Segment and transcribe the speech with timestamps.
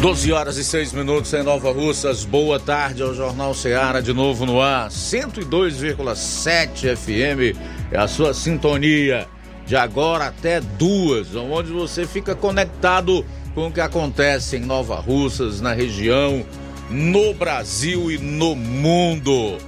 [0.00, 2.24] 12 horas e 6 minutos em Nova Russas.
[2.24, 4.88] Boa tarde ao Jornal Ceará de novo no ar.
[4.88, 7.54] 102,7 FM
[7.92, 9.28] é a sua sintonia
[9.66, 15.60] de agora até duas, onde você fica conectado com o que acontece em Nova Russas,
[15.60, 16.46] na região,
[16.88, 19.58] no Brasil e no mundo.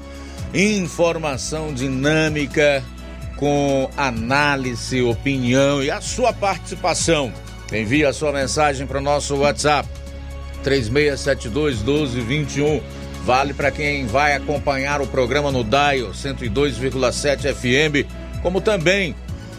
[0.54, 2.82] Informação dinâmica
[3.37, 7.30] com análise, opinião e a sua participação.
[7.70, 9.87] Envie a sua mensagem para o nosso WhatsApp
[10.62, 12.80] 3672 1221.
[13.25, 18.09] Vale para quem vai acompanhar o programa no Dial 102,7 FM,
[18.43, 19.15] como também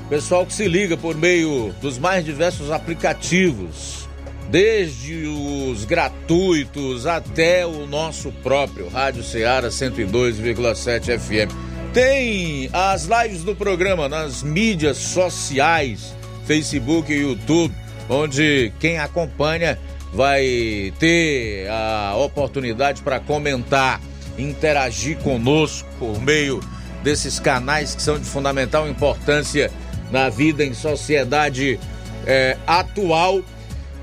[0.10, 4.08] pessoal que se liga por meio dos mais diversos aplicativos,
[4.50, 11.52] desde os gratuitos até o nosso próprio Rádio Ceará 102,7 FM.
[11.94, 16.14] Tem as lives do programa nas mídias sociais,
[16.45, 17.73] Facebook e YouTube,
[18.10, 19.80] onde quem acompanha
[20.14, 24.00] vai ter a oportunidade para comentar,
[24.38, 26.59] interagir conosco por meio
[27.03, 29.72] desses canais que são de fundamental importância
[30.11, 31.80] na vida em sociedade
[32.25, 33.42] é, atual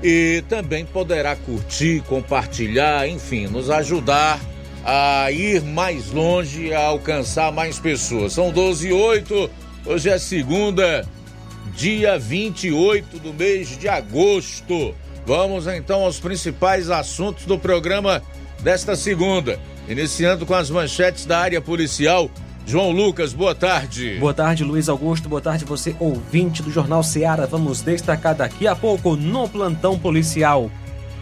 [0.03, 4.39] e também poderá curtir, compartilhar, enfim, nos ajudar
[4.83, 8.33] a ir mais longe, a alcançar mais pessoas.
[8.33, 9.49] São 12 e 8,
[9.85, 11.07] hoje é segunda,
[11.75, 14.93] dia 28 do mês de agosto.
[15.25, 18.21] Vamos então aos principais assuntos do programa
[18.59, 19.59] desta segunda.
[19.87, 22.29] Iniciando com as manchetes da área policial.
[22.65, 24.17] João Lucas, boa tarde.
[24.19, 25.27] Boa tarde, Luiz Augusto.
[25.27, 27.47] Boa tarde, você ouvinte do Jornal Seara.
[27.47, 30.69] Vamos destacar daqui a pouco no plantão policial.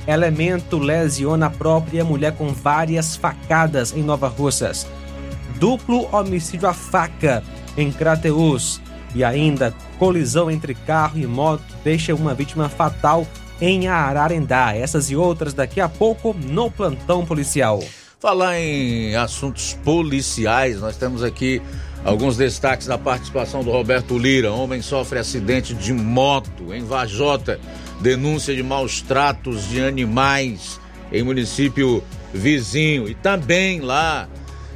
[0.08, 4.88] Elemento lesiona a própria mulher com várias facadas em Nova Russas.
[5.59, 7.44] Duplo homicídio à faca
[7.78, 8.82] em Crateus.
[9.16, 13.26] E ainda colisão entre carro e moto deixa uma vítima fatal
[13.62, 14.75] em Ararendá.
[14.75, 17.84] Essas e outras daqui a pouco no plantão policial.
[18.20, 21.62] Falar em assuntos policiais, nós temos aqui
[22.03, 24.52] alguns destaques da participação do Roberto Lira.
[24.52, 27.59] Homem sofre acidente de moto em Vajota.
[28.02, 30.80] Denúncia de maus tratos de animais
[31.12, 32.03] em município
[32.34, 33.08] vizinho.
[33.08, 34.28] E também lá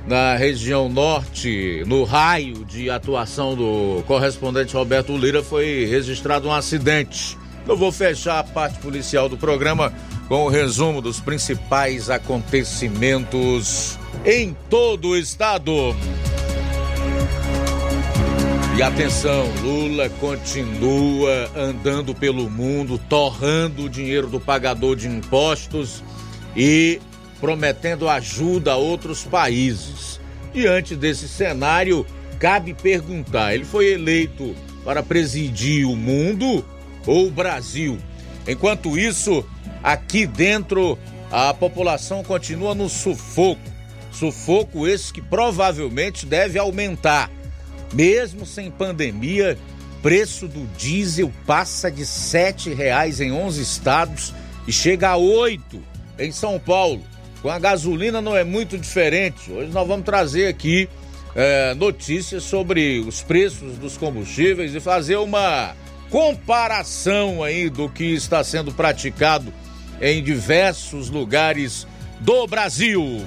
[0.08, 7.38] na região norte, no raio de atuação do correspondente Roberto Lira, foi registrado um acidente
[7.68, 9.94] eu vou fechar a parte policial do programa
[10.28, 15.96] com o resumo dos principais acontecimentos em todo o estado.
[18.76, 26.04] E atenção, Lula continua andando pelo mundo, torrando o dinheiro do pagador de impostos
[26.56, 27.00] e
[27.40, 30.20] prometendo ajuda a outros países.
[30.52, 32.04] Diante desse cenário,
[32.40, 36.66] cabe perguntar: ele foi eleito para presidir o mundo
[37.06, 37.98] ou Brasil.
[38.48, 39.46] Enquanto isso,
[39.84, 40.98] aqui dentro
[41.32, 43.62] a população continua no sufoco.
[44.12, 47.32] Sufoco esse que provavelmente deve aumentar.
[47.92, 49.58] Mesmo sem pandemia,
[50.02, 54.34] preço do diesel passa de R$ reais em 11 estados
[54.68, 55.82] e chega a oito
[56.20, 57.02] em São Paulo.
[57.42, 59.52] Com a gasolina não é muito diferente.
[59.52, 60.88] Hoje nós vamos trazer aqui
[61.36, 65.76] é, notícias sobre os preços dos combustíveis e fazer uma
[66.14, 69.52] comparação aí do que está sendo praticado
[70.00, 71.88] em diversos lugares
[72.20, 73.26] do Brasil.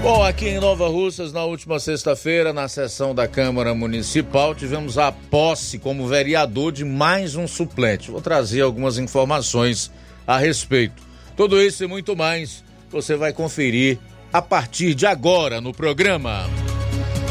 [0.00, 5.12] Bom, aqui em Nova Russas, na última sexta-feira, na sessão da Câmara Municipal, tivemos a
[5.12, 8.10] posse como vereador de mais um suplente.
[8.10, 9.92] Vou trazer algumas informações
[10.26, 11.02] a respeito.
[11.36, 13.98] Tudo isso e muito mais você vai conferir
[14.32, 16.48] a partir de agora no programa.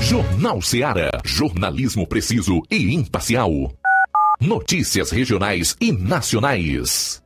[0.03, 1.09] Jornal Seara.
[1.25, 3.74] Jornalismo preciso e imparcial.
[4.45, 7.24] Notícias regionais e nacionais.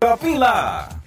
[0.00, 0.88] Shopping Lá.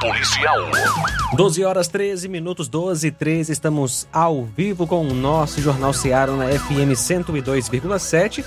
[0.00, 0.58] policial.
[1.36, 3.52] 12 horas 13 minutos, 12 e 13.
[3.52, 8.44] Estamos ao vivo com o nosso Jornal Ceará na FM 102,7.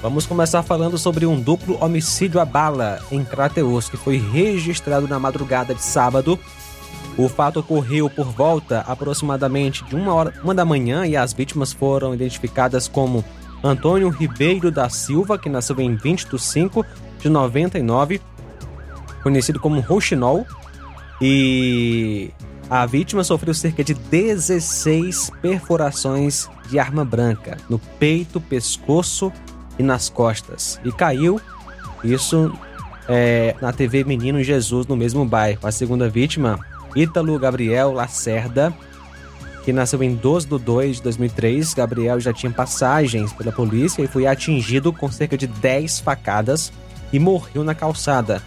[0.00, 5.18] Vamos começar falando sobre um duplo homicídio a bala em Crateus, que foi registrado na
[5.18, 6.38] madrugada de sábado.
[7.16, 11.72] O fato ocorreu por volta aproximadamente de uma hora uma da manhã e as vítimas
[11.72, 13.24] foram identificadas como
[13.64, 16.86] Antônio Ribeiro da Silva, que nasceu em 20 de 5
[17.18, 18.20] de 99,
[19.26, 20.46] conhecido como Rouxinol,
[21.20, 22.30] e
[22.70, 29.32] a vítima sofreu cerca de 16 perfurações de arma branca no peito, pescoço
[29.76, 31.40] e nas costas e caiu,
[32.04, 32.56] isso
[33.08, 35.66] é, na TV Menino Jesus no mesmo bairro.
[35.66, 36.60] A segunda vítima,
[36.94, 38.72] Ítalo Gabriel Lacerda,
[39.64, 41.74] que nasceu em 12 de 2 de 2003.
[41.74, 46.72] Gabriel já tinha passagens pela polícia e foi atingido com cerca de 10 facadas
[47.12, 48.40] e morreu na calçada,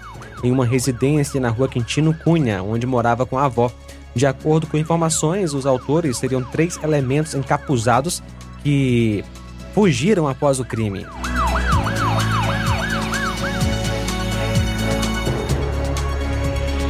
[0.43, 3.71] em uma residência na rua Quintino Cunha, onde morava com a avó.
[4.15, 8.23] De acordo com informações, os autores seriam três elementos encapuzados
[8.63, 9.23] que
[9.73, 11.05] fugiram após o crime.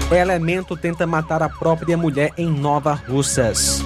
[0.10, 3.84] O elemento tenta matar a própria mulher em Nova Russas.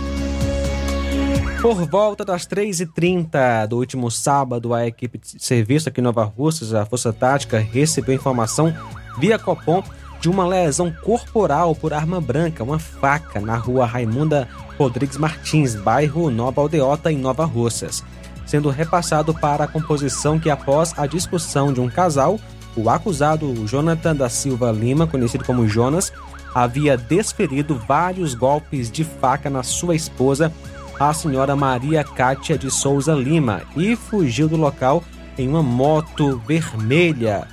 [1.61, 6.73] Por volta das 3h30 do último sábado, a equipe de serviço aqui em Nova Russas,
[6.73, 8.73] a Força Tática, recebeu informação
[9.17, 9.83] via Copom
[10.19, 16.31] de uma lesão corporal por arma branca, uma faca, na rua Raimunda Rodrigues Martins, bairro
[16.31, 18.03] Nova Aldeota, em Nova Russas,
[18.45, 22.39] sendo repassado para a composição que, após a discussão de um casal,
[22.75, 26.11] o acusado Jonathan da Silva Lima, conhecido como Jonas,
[26.55, 30.53] havia desferido vários golpes de faca na sua esposa
[30.99, 35.03] a senhora Maria Cátia de Souza Lima e fugiu do local
[35.37, 37.47] em uma moto vermelha,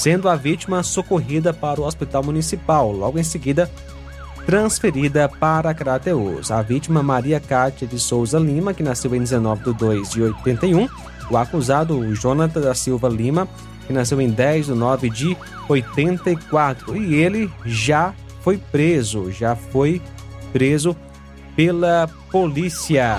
[0.00, 3.70] sendo a vítima socorrida para o hospital municipal, logo em seguida
[4.46, 6.50] transferida para Crateus.
[6.50, 10.88] A vítima Maria Cátia de Souza Lima, que nasceu em 19 de 2 de 81,
[11.30, 13.46] o acusado Jonathan da Silva Lima,
[13.86, 15.36] que nasceu em 10 de 9 de
[15.68, 20.00] 84, e ele já foi preso, já foi
[20.50, 20.96] preso
[21.54, 23.18] pela polícia.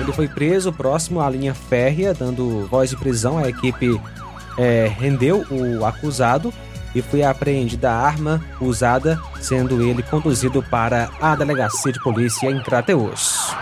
[0.00, 3.38] Ele foi preso próximo à linha férrea, dando voz de prisão.
[3.38, 4.00] A equipe
[4.60, 6.52] é, rendeu o acusado
[6.94, 12.62] e foi apreendida a arma usada, sendo ele conduzido para a delegacia de polícia em
[12.62, 13.54] Crateus.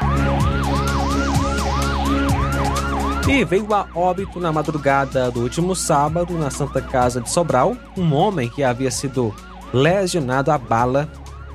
[3.28, 8.12] E veio a óbito na madrugada do último sábado na Santa Casa de Sobral um
[8.12, 9.32] homem que havia sido
[9.72, 11.08] lesionado a bala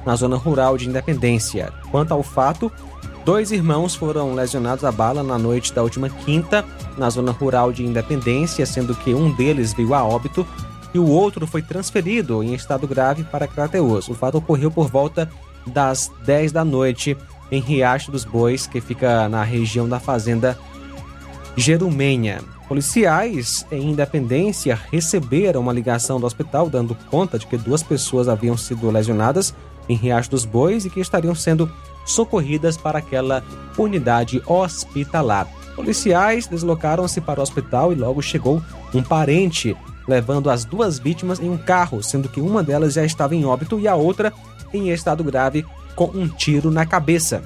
[0.05, 1.73] na zona rural de Independência.
[1.91, 2.71] Quanto ao fato,
[3.25, 6.65] dois irmãos foram lesionados a bala na noite da última quinta
[6.97, 10.45] na zona rural de Independência, sendo que um deles veio a óbito
[10.93, 14.07] e o outro foi transferido em estado grave para Crateus.
[14.09, 15.29] O fato ocorreu por volta
[15.65, 17.17] das 10 da noite
[17.51, 20.57] em Riacho dos Bois, que fica na região da fazenda
[21.55, 22.41] Jerumenha.
[22.67, 28.57] Policiais em Independência receberam uma ligação do hospital dando conta de que duas pessoas haviam
[28.57, 29.53] sido lesionadas
[29.87, 31.71] em Riacho dos Bois e que estariam sendo
[32.05, 33.43] socorridas para aquela
[33.77, 35.47] unidade hospitalar.
[35.75, 38.61] Policiais deslocaram-se para o hospital e logo chegou
[38.93, 39.75] um parente
[40.07, 43.79] levando as duas vítimas em um carro, sendo que uma delas já estava em óbito
[43.79, 44.33] e a outra
[44.73, 47.43] em estado grave com um tiro na cabeça.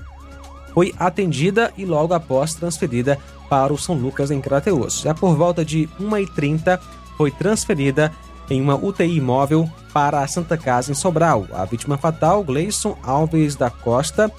[0.74, 3.18] Foi atendida e logo após transferida
[3.50, 5.02] para o São Lucas em Crateus.
[5.02, 6.80] Já por volta de 1h30
[7.18, 8.12] foi transferida
[8.50, 11.48] em uma UTI móvel para a Santa Casa em Sobral.
[11.52, 14.32] A vítima fatal, Gleison Alves da Costa,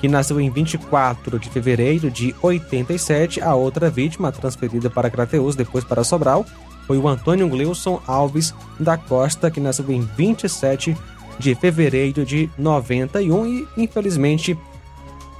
[0.00, 3.40] que nasceu em 24 de fevereiro de 87.
[3.40, 6.44] A outra vítima, transferida para Crateus, depois para Sobral,
[6.86, 10.96] foi o Antônio Gleison Alves da Costa, que nasceu em 27
[11.38, 14.58] de fevereiro de 91 e, infelizmente,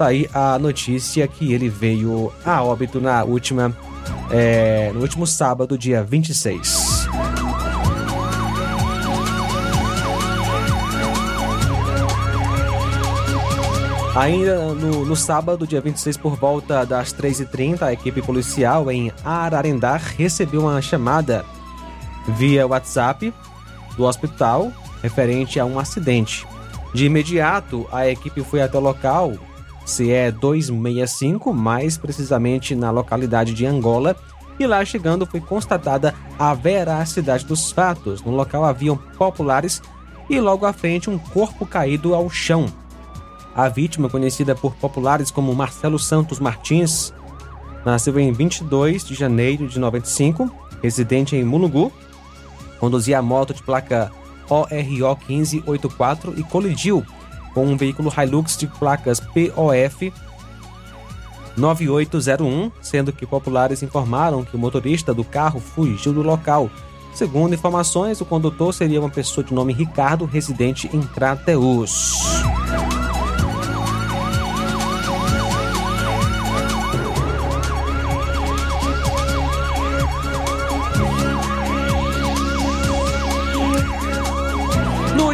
[0.00, 3.76] Tá aí a notícia que ele veio a óbito na última,
[4.30, 7.06] é, no último sábado, dia 26.
[14.14, 19.96] Ainda no, no, sábado, dia 26, por volta das 3h30, a equipe policial em Ararendá
[19.96, 21.44] recebeu uma chamada
[22.26, 23.32] via WhatsApp
[23.96, 26.44] do hospital referente a um acidente.
[26.92, 29.34] De imediato, a equipe foi até o local
[29.86, 34.16] CE 265, mais precisamente na localidade de Angola,
[34.58, 38.22] e lá chegando foi constatada a veracidade dos fatos.
[38.22, 39.80] No local haviam populares
[40.28, 42.66] e logo à frente um corpo caído ao chão.
[43.60, 47.12] A vítima, conhecida por populares como Marcelo Santos Martins,
[47.84, 50.50] nasceu em 22 de janeiro de 95,
[50.82, 51.92] residente em Mulugu,
[52.78, 54.10] conduzia a moto de placa
[54.48, 57.04] ORO 1584 e colidiu
[57.52, 60.10] com um veículo Hilux de placas POF
[61.54, 66.70] 9801, sendo que populares informaram que o motorista do carro fugiu do local.
[67.12, 72.14] Segundo informações, o condutor seria uma pessoa de nome Ricardo, residente em Crateus.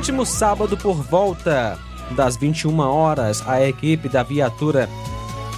[0.06, 1.76] Último sábado, por volta
[2.12, 4.88] das 21 horas, a equipe da viatura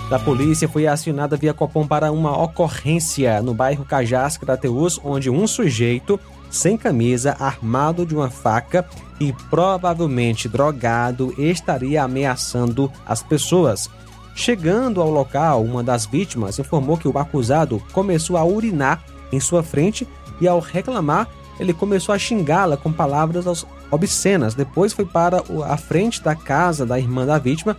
[0.09, 5.47] da polícia foi acionada via Copom para uma ocorrência no bairro Cajás, Crateus, onde um
[5.47, 8.89] sujeito sem camisa, armado de uma faca
[9.21, 13.91] e provavelmente drogado, estaria ameaçando as pessoas.
[14.35, 19.63] Chegando ao local, uma das vítimas informou que o acusado começou a urinar em sua
[19.63, 20.09] frente
[20.41, 21.29] e, ao reclamar,
[21.61, 23.47] ele começou a xingá-la com palavras
[23.91, 24.55] obscenas.
[24.55, 27.77] Depois foi para a frente da casa da irmã da vítima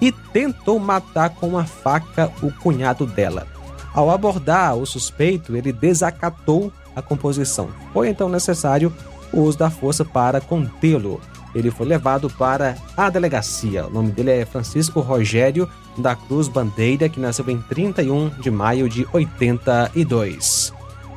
[0.00, 3.46] e tentou matar com uma faca o cunhado dela.
[3.92, 7.68] Ao abordar o suspeito, ele desacatou a composição.
[7.92, 8.92] Foi então necessário
[9.32, 11.20] o uso da força para contê-lo.
[11.54, 13.86] Ele foi levado para a delegacia.
[13.86, 18.88] O nome dele é Francisco Rogério da Cruz Bandeira, que nasceu em 31 de maio
[18.88, 20.72] de 82.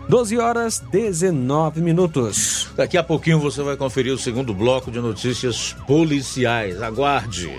[0.09, 2.69] 12 horas 19 minutos.
[2.75, 6.81] Daqui a pouquinho você vai conferir o segundo bloco de notícias policiais.
[6.81, 7.49] Aguarde.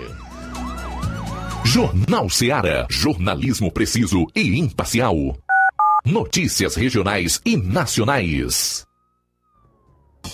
[1.63, 2.85] Jornal Seara.
[2.89, 5.15] Jornalismo preciso e imparcial.
[6.05, 8.85] Notícias regionais e nacionais.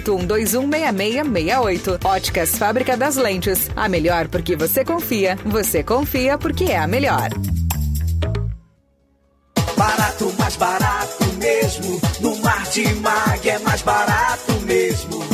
[0.00, 2.04] 81216668.
[2.04, 3.68] Óticas Fábrica das Lentes.
[3.76, 5.36] A melhor porque você confia.
[5.44, 7.30] Você confia porque é a melhor.
[9.76, 12.00] Barato, mais barato mesmo.
[12.20, 15.33] No Martimag é mais barato mesmo.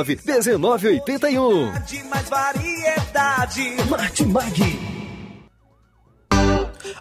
[0.00, 1.72] 1981.
[1.86, 3.76] De mais variedade.
[3.88, 4.80] Martimag.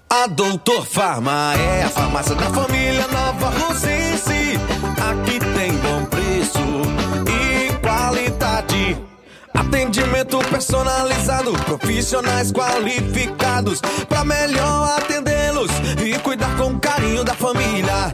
[0.10, 4.60] A Doutor Farma é a farmácia da família Nova Rosense.
[5.10, 6.60] Aqui tem bom preço
[7.28, 8.98] e qualidade.
[9.54, 15.72] Atendimento personalizado, profissionais qualificados para melhor atendê-los
[16.06, 18.14] e cuidar com carinho da família.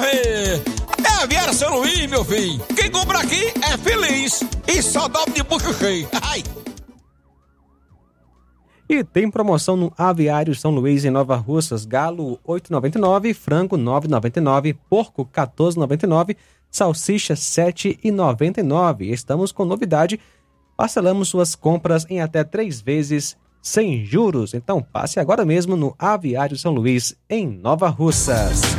[0.00, 2.60] É a São Luís, meu filho.
[2.76, 4.44] Quem compra aqui é feliz.
[4.66, 6.06] E só dobra de bucho cheio.
[6.22, 6.44] Ai.
[8.88, 15.26] E tem promoção no Aviário São Luís em Nova Russas, galo 8,99, frango 9,99, porco
[15.26, 16.36] 14,99,
[16.70, 19.10] salsicha 7,99.
[19.10, 20.20] Estamos com novidade,
[20.76, 24.54] parcelamos suas compras em até três vezes sem juros.
[24.54, 28.77] Então passe agora mesmo no Aviário São Luís, em Nova Russas.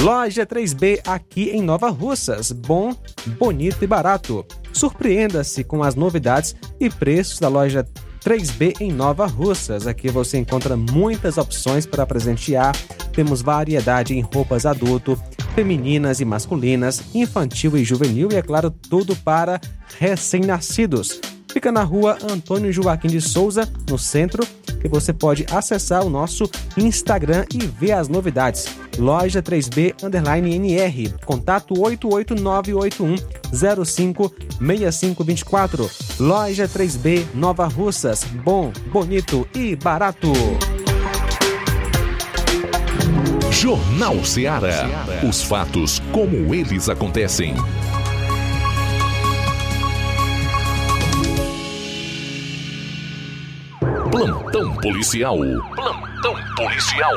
[0.00, 2.52] Loja 3B aqui em Nova Russas.
[2.52, 2.94] Bom,
[3.38, 4.46] bonito e barato.
[4.72, 7.84] Surpreenda-se com as novidades e preços da loja
[8.24, 9.88] 3B em Nova Russas.
[9.88, 12.76] Aqui você encontra muitas opções para presentear.
[13.12, 15.20] Temos variedade em roupas adulto,
[15.56, 19.60] femininas e masculinas, infantil e juvenil e, é claro, tudo para
[19.98, 21.20] recém-nascidos.
[21.52, 24.46] Fica na rua Antônio Joaquim de Souza, no centro,
[24.80, 28.66] que você pode acessar o nosso Instagram e ver as novidades.
[28.98, 31.14] Loja 3B underline NR.
[31.24, 33.16] Contato 88981
[33.52, 35.90] 056524.
[36.20, 38.24] Loja 3B Nova Russas.
[38.24, 40.30] Bom, bonito e barato.
[43.50, 44.86] Jornal Ceará.
[45.28, 47.56] Os fatos como eles acontecem.
[54.10, 55.36] Plantão policial.
[55.74, 57.12] Plantão policial.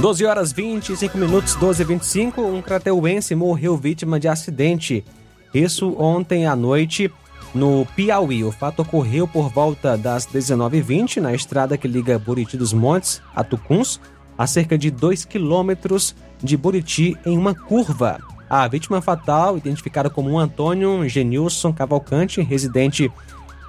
[0.00, 5.04] Doze horas 25 minutos, 12 e 25, um crateuense morreu vítima de acidente.
[5.52, 7.12] Isso ontem à noite
[7.52, 8.44] no Piauí.
[8.44, 13.42] O fato ocorreu por volta das 19h20 na estrada que liga Buriti dos Montes a
[13.42, 14.00] Tucuns,
[14.38, 18.31] a cerca de 2 quilômetros de Buriti, em uma curva.
[18.52, 23.10] A vítima fatal, identificada como Antônio Genilson Cavalcante, residente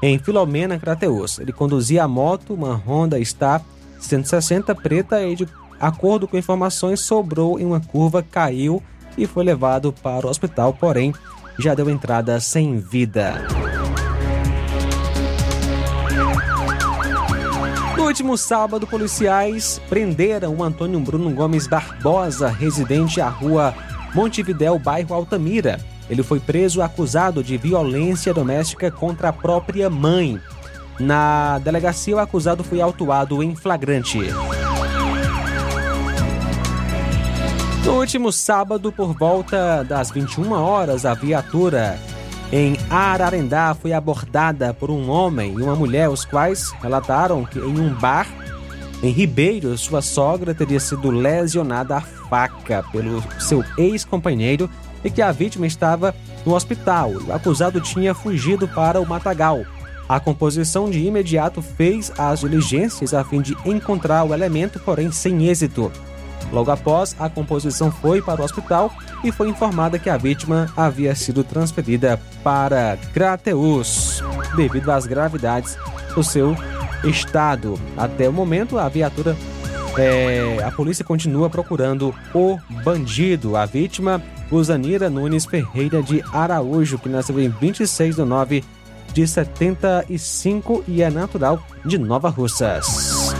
[0.01, 1.39] em Filomena, Crateus.
[1.39, 3.63] Ele conduzia a moto, uma Honda Star
[3.97, 5.47] 160 preta e, de
[5.79, 8.83] acordo com informações, sobrou em uma curva, caiu
[9.17, 11.13] e foi levado para o hospital, porém
[11.57, 13.35] já deu entrada sem vida.
[17.95, 23.73] No último sábado, policiais prenderam o Antônio Bruno Gomes Barbosa, residente à rua
[24.13, 25.79] Montevidéu, bairro Altamira.
[26.09, 30.39] Ele foi preso acusado de violência doméstica contra a própria mãe.
[30.99, 34.19] Na delegacia, o acusado foi autuado em flagrante.
[37.83, 41.97] No último sábado, por volta das 21 horas, a viatura
[42.51, 47.79] em Ararendá foi abordada por um homem e uma mulher, os quais relataram que em
[47.79, 48.27] um bar
[49.03, 54.69] em Ribeiro, sua sogra teria sido lesionada a faca pelo seu ex-companheiro
[55.03, 57.11] e que a vítima estava no hospital.
[57.27, 59.65] O acusado tinha fugido para o matagal.
[60.07, 65.49] A composição de imediato fez as diligências a fim de encontrar o elemento, porém sem
[65.49, 65.91] êxito.
[66.49, 68.89] Logo após, a composição foi para o hospital
[69.21, 74.23] e foi informada que a vítima havia sido transferida para Crateus,
[74.55, 75.77] devido às gravidades
[76.15, 76.55] do seu
[77.03, 77.79] estado.
[77.97, 79.35] Até o momento, a viatura,
[79.97, 83.55] é, a polícia continua procurando o bandido.
[83.55, 88.63] A vítima, Usanira Nunes Ferreira de Araújo, que nasceu em 26 de 9
[89.13, 93.33] de 75 e é natural de Nova Russas.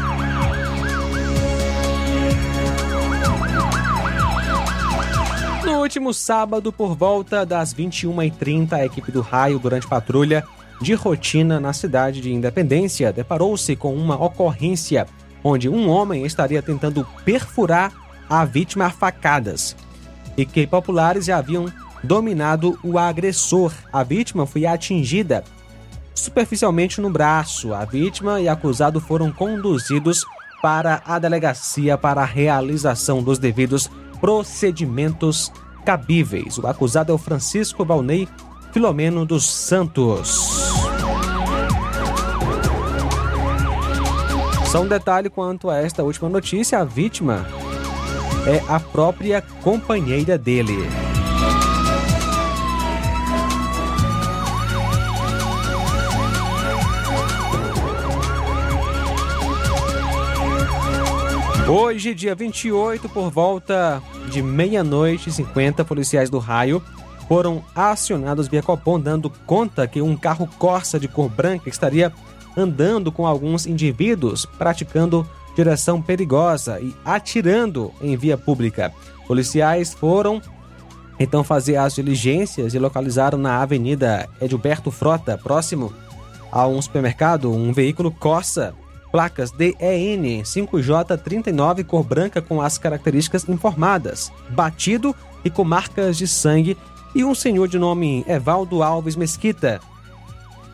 [5.65, 10.43] No último sábado, por volta das 21h30, a equipe do Raio, durante patrulha
[10.81, 15.07] de rotina na cidade de Independência, deparou-se com uma ocorrência
[15.43, 17.91] onde um homem estaria tentando perfurar
[18.29, 19.75] a vítima a facadas
[20.38, 21.65] e que populares já haviam
[22.03, 23.73] dominado o agressor.
[23.91, 25.43] A vítima foi atingida
[26.13, 27.73] superficialmente no braço.
[27.73, 30.25] A vítima e acusado foram conduzidos
[30.62, 35.51] para a delegacia para a realização dos devidos procedimentos
[35.86, 36.57] cabíveis.
[36.57, 38.27] O acusado é o Francisco Valnei
[38.73, 40.51] Filomeno dos Santos.
[44.65, 47.45] Só um detalhe quanto a esta última notícia: a vítima
[48.47, 50.89] é a própria companheira dele.
[61.69, 66.83] Hoje, dia 28, por volta de meia-noite e 50, policiais do raio
[67.27, 72.12] foram acionados via Copom, dando conta que um carro Corsa de cor branca estaria
[72.55, 78.91] andando com alguns indivíduos praticando direção perigosa e atirando em via pública.
[79.27, 80.41] Policiais foram
[81.19, 85.93] então fazer as diligências e localizaram na Avenida Edilberto Frota, próximo
[86.51, 88.73] a um supermercado, um veículo Corsa
[89.13, 96.75] placas DEN 5J39 cor branca com as características informadas, batido e com marcas de sangue,
[97.15, 99.80] e um senhor de nome Evaldo Alves Mesquita,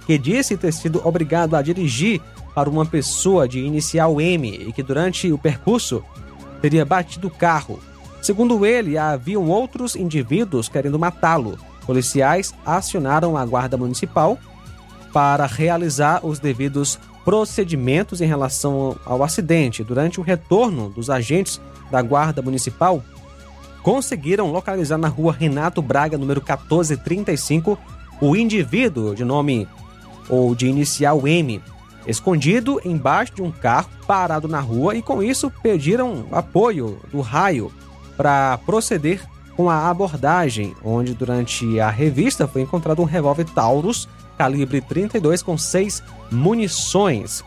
[0.06, 2.22] que disse ter sido obrigado a dirigir
[2.56, 6.04] para uma pessoa de inicial M e que durante o percurso
[6.62, 7.80] teria batido o carro.
[8.22, 11.58] Segundo ele, haviam outros indivíduos querendo matá-lo.
[11.86, 14.38] Policiais acionaram a Guarda Municipal
[15.14, 19.84] para realizar os devidos procedimentos em relação ao acidente.
[19.84, 23.04] Durante o retorno dos agentes da Guarda Municipal,
[23.82, 27.78] conseguiram localizar na rua Renato Braga, número 1435,
[28.22, 29.68] o indivíduo de nome
[30.30, 31.62] ou de inicial M,
[32.06, 37.72] escondido embaixo de um carro parado na rua e com isso pediram apoio do raio
[38.16, 39.22] para proceder
[39.56, 45.58] com a abordagem, onde durante a revista foi encontrado um revólver Taurus calibre 32 com
[45.58, 47.44] seis munições,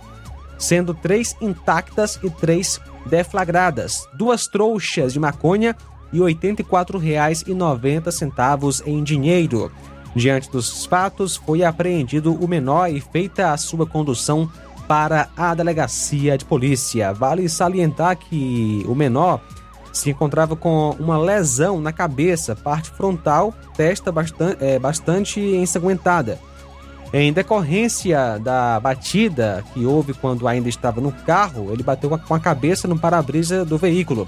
[0.59, 5.75] sendo três intactas e três deflagradas, duas trouxas de maconha
[6.13, 9.73] e R$ 84,90 em dinheiro.
[10.15, 14.47] Diante dos fatos, foi apreendido o menor e feita a sua condução
[14.87, 17.15] para a delegacia de polícia.
[17.15, 19.41] Vale salientar que o menor
[19.93, 26.39] se encontrava com uma lesão na cabeça, parte frontal, testa bastante, é, bastante ensanguentada
[27.13, 32.41] Em decorrência da batida que houve quando ainda estava no carro, ele bateu com a
[32.41, 34.27] cabeça no para-brisa do veículo.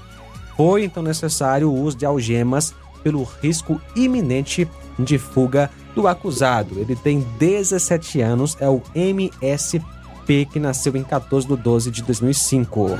[0.55, 6.79] Foi então necessário o uso de algemas pelo risco iminente de fuga do acusado.
[6.79, 12.97] Ele tem 17 anos, é o MSP, que nasceu em 14 de 12 de 2005.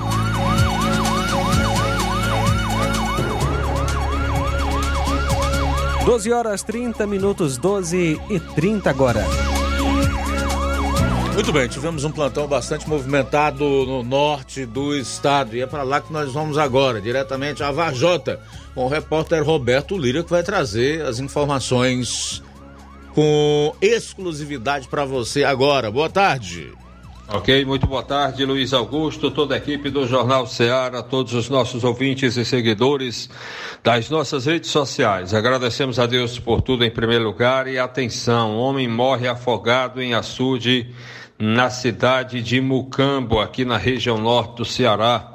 [6.05, 9.44] Doze horas 30 minutos, 12 e 30 agora.
[11.35, 15.99] Muito bem, tivemos um plantão bastante movimentado no norte do estado e é para lá
[15.99, 18.39] que nós vamos agora, diretamente a Vajota,
[18.73, 22.41] com o repórter Roberto Lira, que vai trazer as informações
[23.13, 25.91] com exclusividade para você agora.
[25.91, 26.71] Boa tarde.
[27.27, 31.83] Ok, muito boa tarde, Luiz Augusto, toda a equipe do Jornal Ceará, todos os nossos
[31.83, 33.29] ouvintes e seguidores
[33.83, 35.33] das nossas redes sociais.
[35.33, 40.93] Agradecemos a Deus por tudo em primeiro lugar e atenção, homem morre afogado em açude
[41.37, 45.33] na cidade de Mucambo, aqui na região norte do Ceará.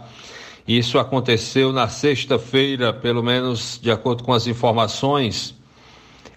[0.67, 5.55] Isso aconteceu na sexta-feira, pelo menos de acordo com as informações.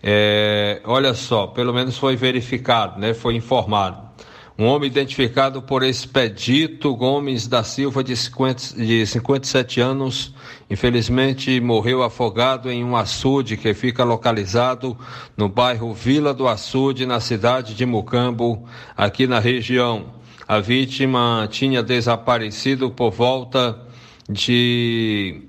[0.01, 3.13] É, olha só, pelo menos foi verificado, né?
[3.13, 4.12] Foi informado.
[4.57, 10.31] Um homem identificado por Expedito Gomes da Silva, de, 50, de 57 anos,
[10.69, 14.95] infelizmente morreu afogado em um açude que fica localizado
[15.35, 18.63] no bairro Vila do Açude, na cidade de Mucambo,
[18.95, 20.13] aqui na região.
[20.47, 23.81] A vítima tinha desaparecido por volta
[24.29, 25.41] de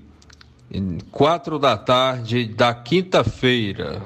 [1.11, 4.03] quatro da tarde da quinta-feira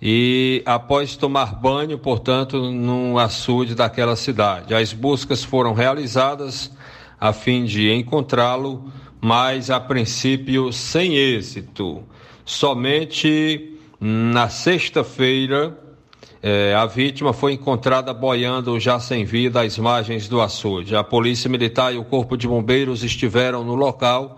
[0.00, 4.74] e após tomar banho, portanto, no açude daquela cidade.
[4.74, 6.70] As buscas foram realizadas
[7.18, 12.02] a fim de encontrá-lo, mas a princípio sem êxito.
[12.44, 15.76] Somente na sexta-feira,
[16.42, 20.94] eh, a vítima foi encontrada boiando já sem vida às margens do açude.
[20.94, 24.35] A Polícia Militar e o Corpo de Bombeiros estiveram no local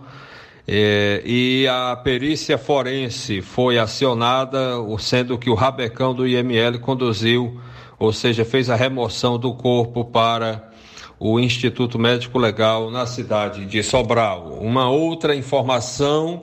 [0.70, 7.58] é, e a perícia forense foi acionada, sendo que o rabecão do IML conduziu,
[7.98, 10.70] ou seja, fez a remoção do corpo para
[11.18, 14.58] o Instituto Médico Legal na cidade de Sobral.
[14.60, 16.42] Uma outra informação,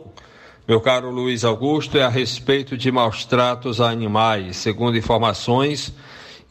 [0.67, 4.57] meu caro Luiz Augusto, é a respeito de maus tratos a animais.
[4.57, 5.93] Segundo informações,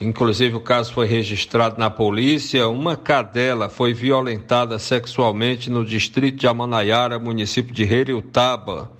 [0.00, 2.68] Inclusive, o caso foi registrado na polícia.
[2.68, 8.90] Uma cadela foi violentada sexualmente no distrito de Amanaiara, município de Heriutaba.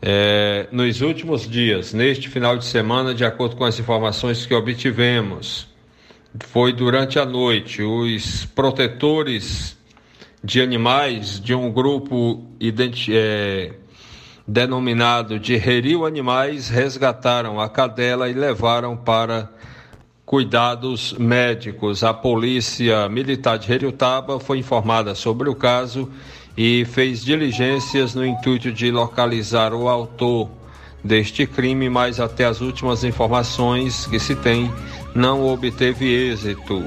[0.00, 5.68] É, nos últimos dias, neste final de semana, de acordo com as informações que obtivemos,
[6.40, 7.82] foi durante a noite.
[7.82, 9.76] Os protetores
[10.42, 12.44] de animais de um grupo
[13.10, 13.72] é,
[14.46, 19.50] denominado de Reriu Animais resgataram a cadela e levaram para
[20.32, 22.02] cuidados médicos.
[22.02, 26.08] A Polícia Militar de Heriutaba foi informada sobre o caso
[26.56, 30.48] e fez diligências no intuito de localizar o autor
[31.04, 34.72] deste crime, mas até as últimas informações que se tem
[35.14, 36.82] não obteve êxito.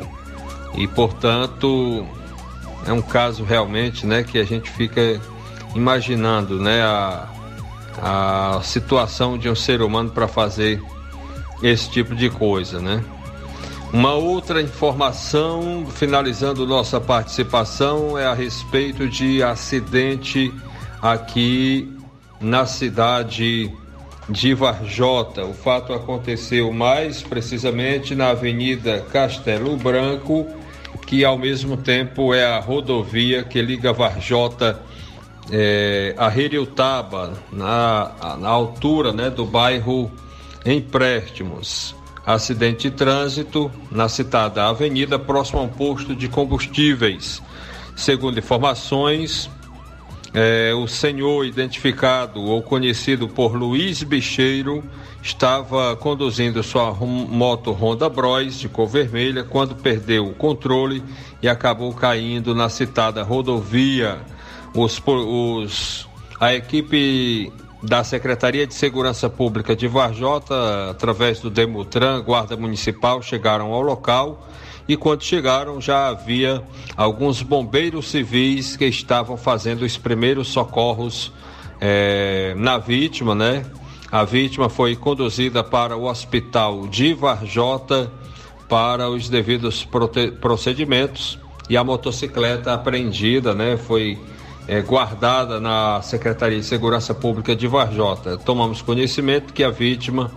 [0.74, 2.04] E, portanto,
[2.88, 5.22] é um caso realmente, né, que a gente fica
[5.76, 7.30] imaginando, né, a,
[8.02, 10.82] a situação de um ser humano para fazer
[11.62, 13.04] esse tipo de coisa, né?
[13.96, 20.54] Uma outra informação, finalizando nossa participação, é a respeito de acidente
[21.02, 21.90] aqui
[22.42, 23.72] na cidade
[24.28, 25.46] de Varjota.
[25.46, 30.46] O fato aconteceu mais precisamente na Avenida Castelo Branco,
[31.08, 34.78] que ao mesmo tempo é a rodovia que liga Varjota
[35.50, 40.12] é, a Heriutaba, na, na altura né, do bairro
[40.66, 47.42] Empréstimos acidente de trânsito na citada avenida, próximo a um posto de combustíveis.
[47.96, 49.50] Segundo informações,
[50.34, 54.84] é, o senhor identificado ou conhecido por Luiz Bicheiro
[55.24, 61.02] estava conduzindo sua moto Honda Bros de cor vermelha quando perdeu o controle
[61.42, 64.20] e acabou caindo na citada rodovia.
[64.74, 66.08] Os, os,
[66.40, 67.52] a equipe
[67.86, 74.48] da Secretaria de Segurança Pública de Varjota, através do Demutran, Guarda Municipal, chegaram ao local
[74.88, 76.64] e quando chegaram já havia
[76.98, 81.32] alguns bombeiros civis que estavam fazendo os primeiros socorros
[81.80, 83.66] é, na vítima, né?
[84.12, 88.12] A vítima foi conduzida para o hospital de Varjota
[88.68, 89.88] para os devidos
[90.42, 91.38] procedimentos
[91.70, 93.78] e a motocicleta apreendida, né?
[93.78, 94.18] Foi
[94.68, 98.38] é, guardada na Secretaria de Segurança Pública de Varjota.
[98.38, 100.32] Tomamos conhecimento que a vítima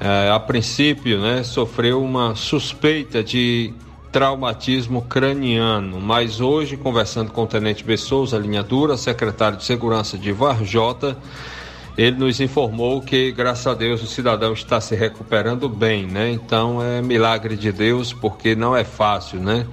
[0.00, 3.74] é, a princípio, né, sofreu uma suspeita de
[4.12, 10.32] traumatismo craniano, mas hoje, conversando com o Tenente Bessouza, linha dura, secretário de Segurança de
[10.32, 11.16] Varjota,
[11.96, 16.30] ele nos informou que, graças a Deus, o cidadão está se recuperando bem, né?
[16.30, 19.66] Então é milagre de Deus, porque não é fácil, né?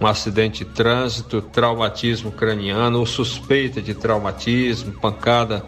[0.00, 5.64] Um acidente de trânsito, traumatismo craniano, ou suspeita de traumatismo, pancada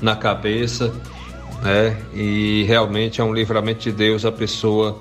[0.00, 0.92] na cabeça,
[1.62, 1.96] né?
[2.14, 5.00] E realmente é um livramento de Deus a pessoa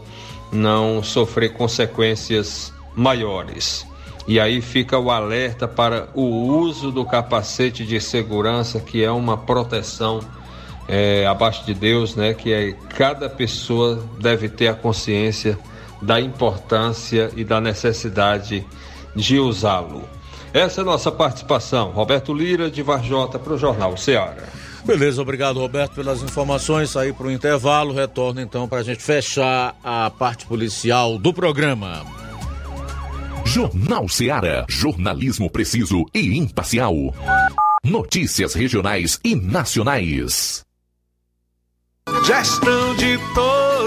[0.52, 3.88] não sofrer consequências maiores.
[4.28, 9.38] E aí fica o alerta para o uso do capacete de segurança, que é uma
[9.38, 10.20] proteção
[10.88, 12.34] é, abaixo de Deus, né?
[12.34, 15.58] Que é, cada pessoa deve ter a consciência
[16.02, 18.66] da importância e da necessidade
[19.16, 20.04] de usá-lo.
[20.54, 21.92] Essa é a nossa participação.
[21.92, 24.48] Roberto Lira, de Varjota, para o Jornal Ceará.
[24.86, 26.90] Beleza, obrigado Roberto pelas informações.
[26.90, 32.04] Sair para o intervalo, retorno então para a gente fechar a parte policial do programa.
[33.46, 36.94] Jornal Ceará, jornalismo preciso e imparcial.
[37.84, 40.64] Notícias regionais e nacionais.
[42.26, 43.59] Gestão de todos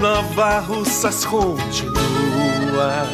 [0.00, 3.06] Nova Russas continua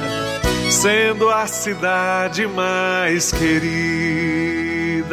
[0.71, 5.13] sendo a cidade mais querida.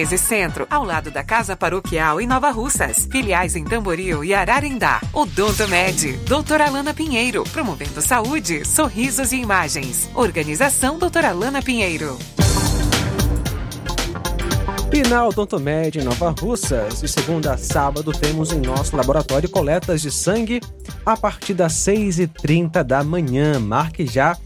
[0.00, 3.06] 1213 Centro, ao lado da Casa Paroquial em Nova Russas.
[3.10, 5.00] Filiais em Tamboril e Ararendá.
[5.12, 10.08] Odonto Med, doutora Alana Pinheiro, promovendo saúde, sorrisos e imagens.
[10.14, 12.18] Organização doutora Alana Pinheiro.
[15.08, 20.10] Na Odontomed em Nova Russas, de segunda a sábado, temos em nosso laboratório coletas de
[20.10, 20.60] sangue
[21.04, 23.58] a partir das 6h30 da manhã.
[23.58, 24.36] Marque já.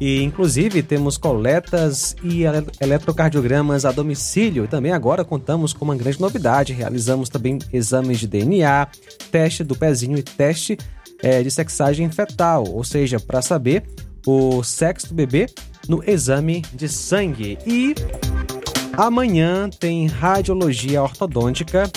[0.00, 4.66] E inclusive temos coletas e ele- eletrocardiogramas a domicílio.
[4.66, 6.72] Também agora contamos com uma grande novidade.
[6.72, 8.88] Realizamos também exames de DNA,
[9.30, 10.76] teste do pezinho e teste
[11.22, 13.84] eh, de sexagem fetal, ou seja, para saber
[14.26, 15.46] o sexo do bebê
[15.88, 17.56] no exame de sangue.
[17.66, 17.94] E
[18.96, 21.90] Amanhã tem radiologia ortodôntica,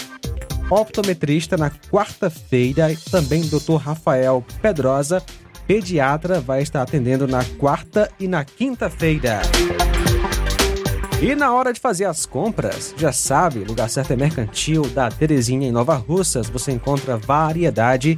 [0.69, 3.75] optometrista na quarta-feira, também Dr.
[3.75, 5.21] Rafael Pedrosa,
[5.67, 9.41] pediatra, vai estar atendendo na quarta e na quinta-feira.
[11.21, 15.67] E na hora de fazer as compras, já sabe, lugar certo é Mercantil da Terezinha
[15.67, 16.47] em Nova Russas.
[16.47, 18.17] Você encontra variedade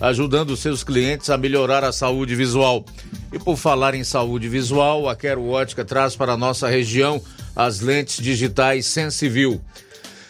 [0.00, 2.84] ajudando seus clientes a melhorar a saúde visual.
[3.32, 7.22] E por falar em saúde visual, a Quero Ótica traz para a nossa região
[7.54, 9.60] as lentes digitais Sensiview.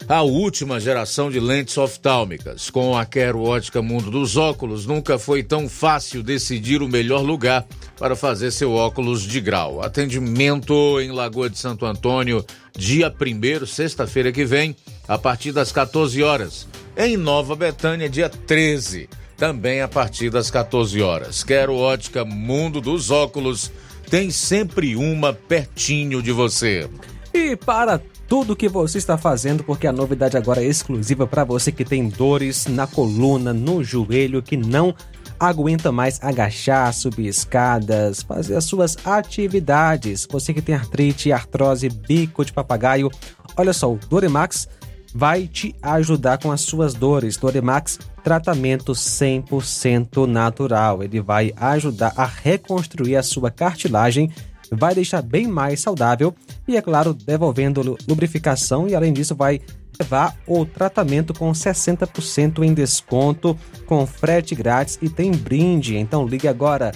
[0.08, 2.68] a última geração de lentes oftálmicas.
[2.68, 7.64] Com a Quero Ótica Mundo dos Óculos, nunca foi tão fácil decidir o melhor lugar
[7.96, 9.80] para fazer seu óculos de grau.
[9.82, 12.44] Atendimento em Lagoa de Santo Antônio,
[12.76, 14.74] dia 1 sexta-feira que vem,
[15.06, 16.66] a partir das 14 horas.
[16.96, 19.08] Em Nova Betânia, dia 13,
[19.40, 21.42] também a partir das 14 horas.
[21.42, 23.72] Quero Ótica Mundo dos Óculos,
[24.10, 26.86] tem sempre uma pertinho de você.
[27.32, 31.72] E para tudo que você está fazendo, porque a novidade agora é exclusiva para você
[31.72, 34.94] que tem dores na coluna, no joelho, que não
[35.38, 40.28] aguenta mais agachar, subir escadas, fazer as suas atividades.
[40.30, 43.10] Você que tem artrite, artrose, bico de papagaio,
[43.56, 44.68] olha só, o Doremax
[45.14, 47.36] vai te ajudar com as suas dores.
[47.36, 51.02] Doremax, tratamento 100% natural.
[51.02, 54.30] Ele vai ajudar a reconstruir a sua cartilagem
[54.72, 56.34] vai deixar bem mais saudável
[56.66, 59.60] e, é claro, devolvendo lubrificação e, além disso, vai
[59.98, 65.96] levar o tratamento com 60% em desconto, com frete grátis e tem brinde.
[65.96, 66.92] Então ligue agora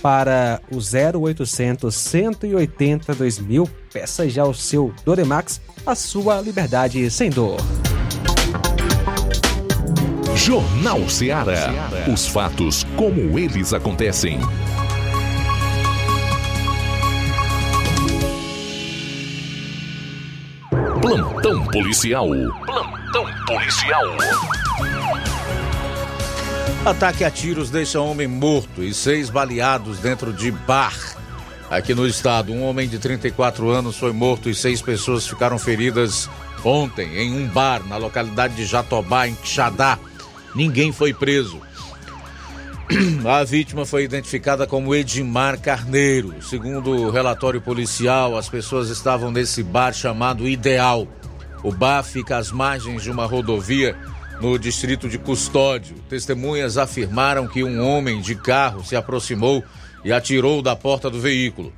[0.00, 3.68] para o 0800 180 2000.
[3.92, 7.58] Peça já o seu Doremax, a sua liberdade sem dor.
[10.38, 11.90] Jornal Ceará.
[12.10, 14.38] Os fatos como eles acontecem.
[21.02, 22.28] Plantão policial.
[22.64, 24.04] Plantão policial.
[26.86, 30.96] Ataque a tiros deixa um homem morto e seis baleados dentro de bar.
[31.68, 36.30] Aqui no estado, um homem de 34 anos foi morto e seis pessoas ficaram feridas
[36.64, 39.98] ontem em um bar na localidade de Jatobá, em Quixadá.
[40.54, 41.60] Ninguém foi preso.
[43.26, 46.34] A vítima foi identificada como Edmar Carneiro.
[46.42, 51.06] Segundo o relatório policial, as pessoas estavam nesse bar chamado Ideal.
[51.62, 53.96] O bar fica às margens de uma rodovia
[54.40, 55.96] no distrito de Custódio.
[56.08, 59.62] Testemunhas afirmaram que um homem de carro se aproximou
[60.04, 61.72] e atirou da porta do veículo.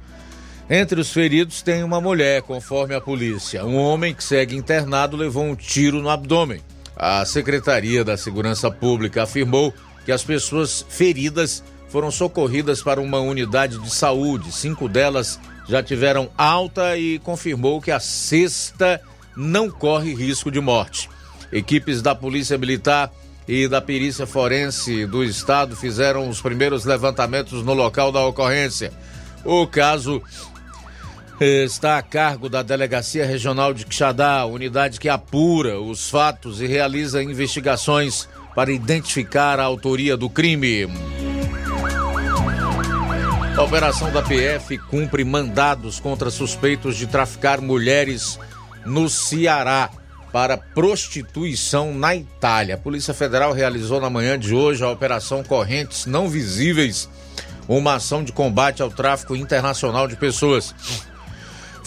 [0.69, 3.65] Entre os feridos tem uma mulher, conforme a polícia.
[3.65, 6.61] Um homem que segue internado levou um tiro no abdômen.
[7.03, 9.73] A Secretaria da Segurança Pública afirmou
[10.05, 14.53] que as pessoas feridas foram socorridas para uma unidade de saúde.
[14.53, 19.01] Cinco delas já tiveram alta e confirmou que a sexta
[19.35, 21.09] não corre risco de morte.
[21.51, 23.11] Equipes da Polícia Militar
[23.49, 28.93] e da Perícia Forense do Estado fizeram os primeiros levantamentos no local da ocorrência.
[29.43, 30.23] O caso
[31.45, 37.23] está a cargo da Delegacia Regional de Quixadá, unidade que apura os fatos e realiza
[37.23, 40.87] investigações para identificar a autoria do crime.
[43.57, 48.39] A operação da PF cumpre mandados contra suspeitos de traficar mulheres
[48.85, 49.91] no Ceará
[50.31, 52.75] para prostituição na Itália.
[52.75, 57.09] A Polícia Federal realizou na manhã de hoje a Operação Correntes Não Visíveis,
[57.67, 60.75] uma ação de combate ao tráfico internacional de pessoas.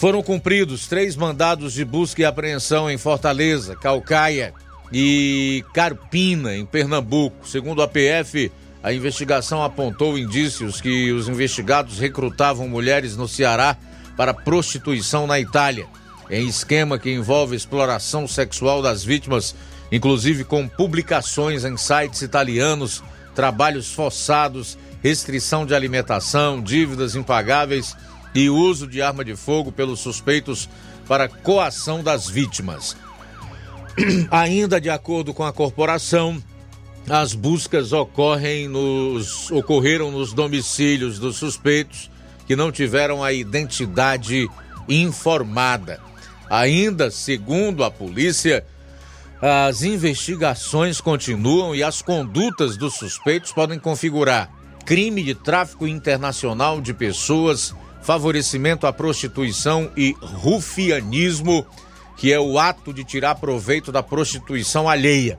[0.04, 4.52] Foram cumpridos três mandados de busca e apreensão em Fortaleza, Calcaia,
[4.92, 7.48] e Carpina, em Pernambuco.
[7.48, 8.52] Segundo a PF,
[8.82, 13.78] a investigação apontou indícios que os investigados recrutavam mulheres no Ceará
[14.14, 15.86] para prostituição na Itália,
[16.28, 19.56] em esquema que envolve exploração sexual das vítimas,
[19.90, 23.02] inclusive com publicações em sites italianos,
[23.34, 27.96] trabalhos forçados, restrição de alimentação, dívidas impagáveis
[28.34, 30.68] e uso de arma de fogo pelos suspeitos
[31.06, 32.96] para coação das vítimas.
[34.30, 36.42] Ainda de acordo com a corporação,
[37.08, 42.10] as buscas ocorrem nos, ocorreram nos domicílios dos suspeitos
[42.46, 44.48] que não tiveram a identidade
[44.88, 46.00] informada.
[46.50, 48.64] Ainda, segundo a polícia,
[49.40, 54.50] as investigações continuam e as condutas dos suspeitos podem configurar
[54.84, 57.74] crime de tráfico internacional de pessoas,
[58.04, 61.66] favorecimento à prostituição e rufianismo
[62.16, 65.38] que é o ato de tirar proveito da prostituição alheia.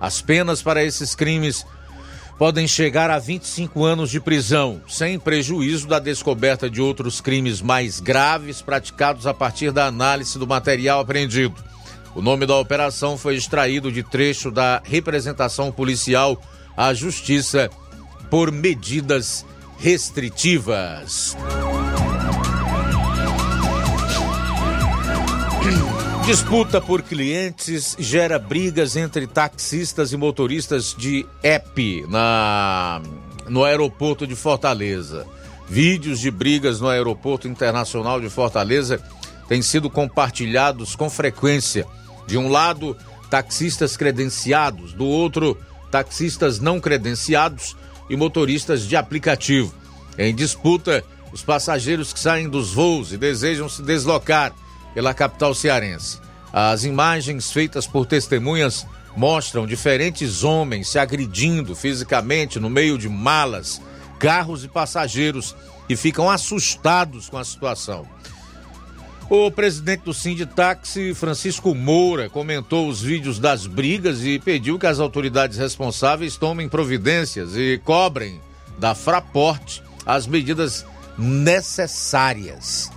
[0.00, 1.64] As penas para esses crimes
[2.38, 8.00] podem chegar a 25 anos de prisão, sem prejuízo da descoberta de outros crimes mais
[8.00, 11.56] graves praticados a partir da análise do material apreendido.
[12.14, 16.40] O nome da operação foi extraído de trecho da representação policial
[16.76, 17.68] à Justiça
[18.30, 19.44] por medidas
[19.78, 21.36] restritivas.
[26.28, 33.00] Disputa por clientes gera brigas entre taxistas e motoristas de app na,
[33.48, 35.26] no aeroporto de Fortaleza.
[35.70, 39.02] Vídeos de brigas no aeroporto internacional de Fortaleza
[39.48, 41.86] têm sido compartilhados com frequência
[42.26, 42.94] De um lado,
[43.30, 45.56] taxistas credenciados, do outro,
[45.90, 47.74] taxistas não credenciados
[48.10, 49.72] e motoristas de aplicativo.
[50.18, 51.02] Em disputa,
[51.32, 54.52] os passageiros que saem dos voos e desejam se deslocar
[54.94, 56.18] pela capital cearense.
[56.52, 58.86] As imagens feitas por testemunhas
[59.16, 63.80] mostram diferentes homens se agredindo fisicamente no meio de malas,
[64.18, 65.54] carros e passageiros
[65.88, 68.06] e ficam assustados com a situação.
[69.30, 75.00] O presidente do Sinditaxi, Francisco Moura, comentou os vídeos das brigas e pediu que as
[75.00, 78.40] autoridades responsáveis tomem providências e cobrem
[78.78, 80.86] da Fraporte as medidas
[81.18, 82.90] necessárias.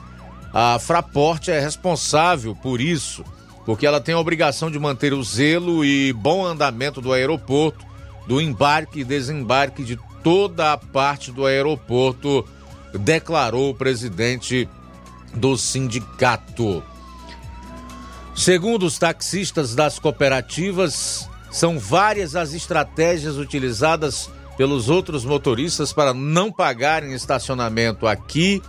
[0.53, 3.23] A Fraporte é responsável por isso,
[3.65, 7.85] porque ela tem a obrigação de manter o zelo e bom andamento do aeroporto,
[8.27, 12.45] do embarque e desembarque de toda a parte do aeroporto,
[12.93, 14.67] declarou o presidente
[15.33, 16.83] do sindicato.
[18.35, 26.51] Segundo os taxistas das cooperativas, são várias as estratégias utilizadas pelos outros motoristas para não
[26.51, 28.61] pagarem estacionamento aqui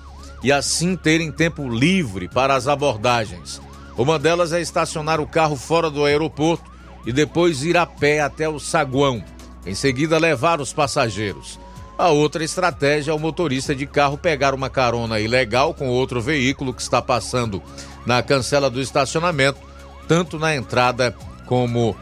[0.43, 3.61] e assim terem tempo livre para as abordagens.
[3.97, 6.71] Uma delas é estacionar o carro fora do aeroporto
[7.07, 9.23] e depois ir a pé até o saguão,
[9.67, 11.59] em seguida levar os passageiros.
[11.99, 16.73] A outra estratégia é o motorista de carro pegar uma carona ilegal com outro veículo
[16.73, 17.63] que está passando
[18.07, 19.61] na cancela do estacionamento,
[20.09, 21.15] tanto na entrada
[21.47, 21.97] como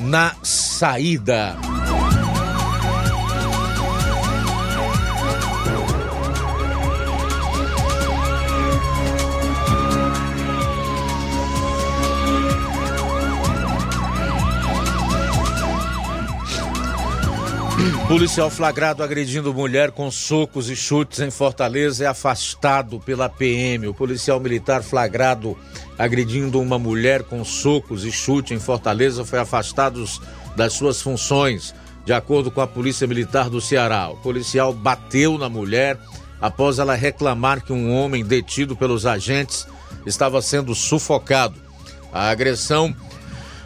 [0.00, 1.56] na saída.
[18.08, 23.86] Policial flagrado agredindo mulher com socos e chutes em Fortaleza é afastado pela PM.
[23.86, 25.56] O policial militar flagrado
[25.98, 30.02] agredindo uma mulher com socos e chute em Fortaleza foi afastado
[30.56, 31.74] das suas funções,
[32.06, 34.08] de acordo com a Polícia Militar do Ceará.
[34.08, 35.98] O policial bateu na mulher
[36.40, 39.66] após ela reclamar que um homem detido pelos agentes
[40.06, 41.60] estava sendo sufocado.
[42.12, 42.94] A agressão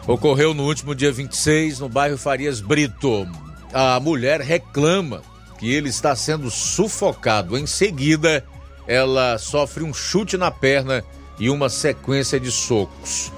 [0.07, 3.27] ocorreu no último dia 26 no bairro Farias Brito
[3.73, 5.21] a mulher reclama
[5.57, 7.57] que ele está sendo sufocado.
[7.57, 8.43] Em seguida,
[8.87, 11.03] ela sofre um chute na perna
[11.39, 13.31] e uma sequência de socos.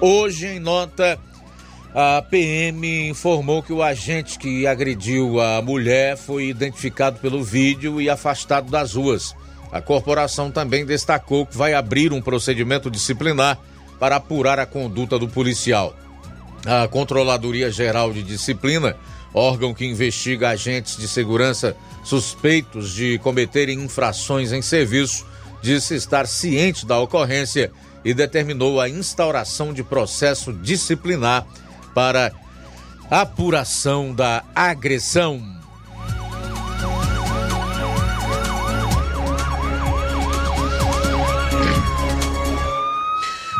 [0.00, 1.18] Hoje, em nota,
[1.94, 8.10] a PM informou que o agente que agrediu a mulher foi identificado pelo vídeo e
[8.10, 9.34] afastado das ruas.
[9.72, 13.58] A corporação também destacou que vai abrir um procedimento disciplinar
[13.98, 15.96] para apurar a conduta do policial.
[16.66, 18.96] A Controladoria Geral de Disciplina
[19.36, 25.26] órgão que investiga agentes de segurança suspeitos de cometerem infrações em serviço,
[25.60, 27.70] disse estar ciente da ocorrência
[28.02, 31.46] e determinou a instauração de processo disciplinar
[31.94, 32.32] para
[33.10, 35.55] apuração da agressão.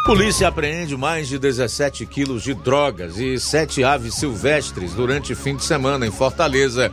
[0.06, 5.64] Polícia apreende mais de 17 quilos de drogas e sete aves silvestres durante fim de
[5.64, 6.92] semana em Fortaleza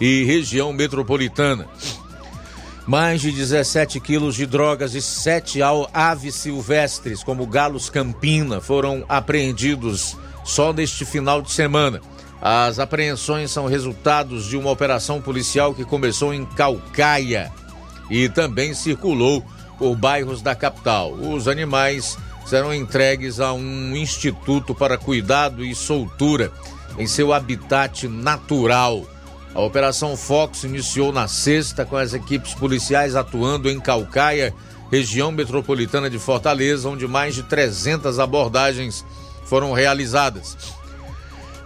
[0.00, 1.68] e região metropolitana.
[2.86, 5.60] Mais de 17 quilos de drogas e sete
[5.92, 12.00] aves silvestres, como galos campina, foram apreendidos só neste final de semana.
[12.40, 17.52] As apreensões são resultados de uma operação policial que começou em Calcaia
[18.10, 19.44] e também circulou
[19.78, 21.12] por bairros da capital.
[21.12, 26.52] Os animais serão entregues a um instituto para cuidado e soltura
[26.96, 29.04] em seu habitat natural.
[29.54, 34.54] A Operação Fox iniciou na sexta com as equipes policiais atuando em Calcaia,
[34.90, 39.04] região metropolitana de Fortaleza, onde mais de 300 abordagens
[39.44, 40.75] foram realizadas.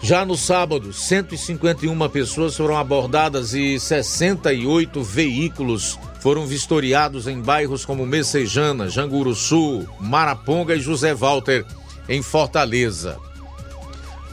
[0.03, 8.07] Já no sábado, 151 pessoas foram abordadas e 68 veículos foram vistoriados em bairros como
[8.07, 8.89] Messejana,
[9.35, 11.67] Sul, Maraponga e José Walter,
[12.09, 13.19] em Fortaleza.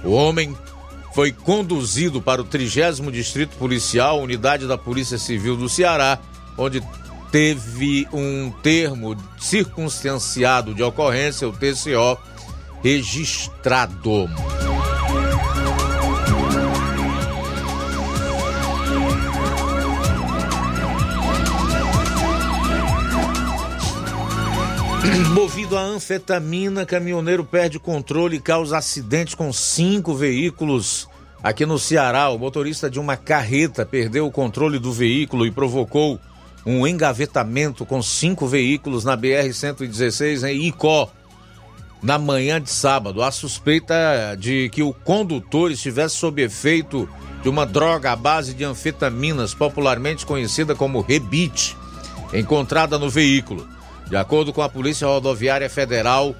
[0.04, 0.56] O homem
[1.14, 6.20] foi conduzido para o 30 Distrito Policial, unidade da Polícia Civil do Ceará,
[6.58, 6.82] onde
[7.32, 12.18] teve um termo circunstanciado de ocorrência, o TCO,
[12.82, 14.30] registrado.
[25.34, 31.08] Movido a anfetamina, caminhoneiro perde controle e causa acidente com cinco veículos.
[31.42, 36.20] Aqui no Ceará, o motorista de uma carreta perdeu o controle do veículo e provocou
[36.66, 41.10] um engavetamento com cinco veículos na BR-116 em Icó.
[42.02, 43.24] na manhã de sábado.
[43.24, 47.10] A suspeita de que o condutor estivesse sob efeito
[47.42, 51.76] de uma droga à base de anfetaminas, popularmente conhecida como rebite,
[52.34, 53.77] encontrada no veículo.
[54.10, 56.34] De acordo com a Polícia Rodoviária Federal,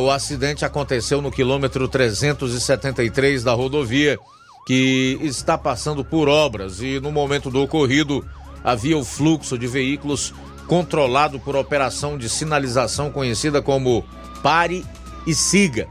[0.00, 4.18] o acidente aconteceu no quilômetro 373 da rodovia,
[4.66, 8.24] que está passando por obras e no momento do ocorrido
[8.62, 10.32] havia o fluxo de veículos
[10.66, 14.04] controlado por operação de sinalização conhecida como
[14.42, 14.84] pare
[15.26, 15.86] e siga.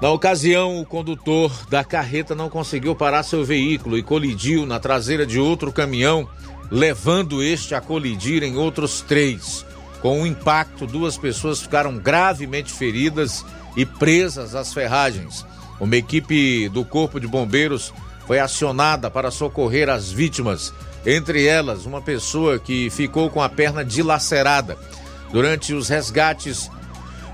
[0.00, 5.24] Na ocasião, o condutor da carreta não conseguiu parar seu veículo e colidiu na traseira
[5.24, 6.28] de outro caminhão,
[6.70, 9.64] levando este a colidir em outros três.
[10.04, 13.42] Com o impacto, duas pessoas ficaram gravemente feridas
[13.74, 15.46] e presas às ferragens.
[15.80, 17.90] Uma equipe do Corpo de Bombeiros
[18.26, 20.74] foi acionada para socorrer as vítimas,
[21.06, 24.76] entre elas uma pessoa que ficou com a perna dilacerada.
[25.32, 26.70] Durante os resgates,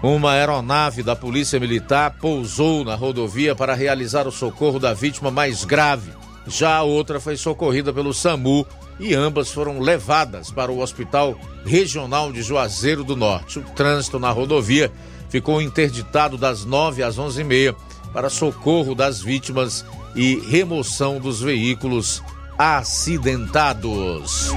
[0.01, 5.65] uma aeronave da Polícia Militar pousou na rodovia para realizar o socorro da vítima mais
[5.65, 6.13] grave.
[6.47, 8.65] Já a outra foi socorrida pelo SAMU
[9.01, 11.35] e ambas foram levadas para o Hospital
[11.65, 13.59] Regional de Juazeiro do Norte.
[13.59, 14.93] O trânsito na rodovia
[15.29, 17.75] ficou interditado das 9 às 11h30
[18.13, 19.85] para socorro das vítimas
[20.15, 22.23] e remoção dos veículos
[22.59, 24.51] acidentados.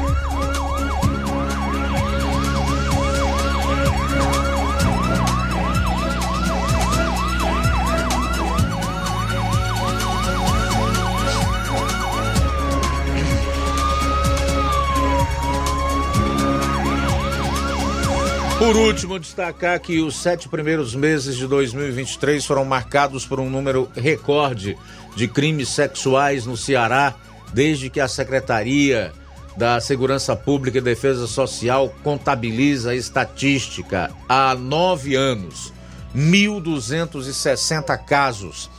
[18.64, 23.92] Por último, destacar que os sete primeiros meses de 2023 foram marcados por um número
[23.94, 24.78] recorde
[25.18, 27.14] de crimes sexuais no Ceará,
[27.54, 29.12] desde que a Secretaria
[29.58, 35.74] da Segurança Pública e Defesa Social contabiliza a estatística há nove anos.
[36.16, 38.70] 1.260 casos.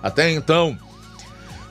[0.00, 0.78] Até então,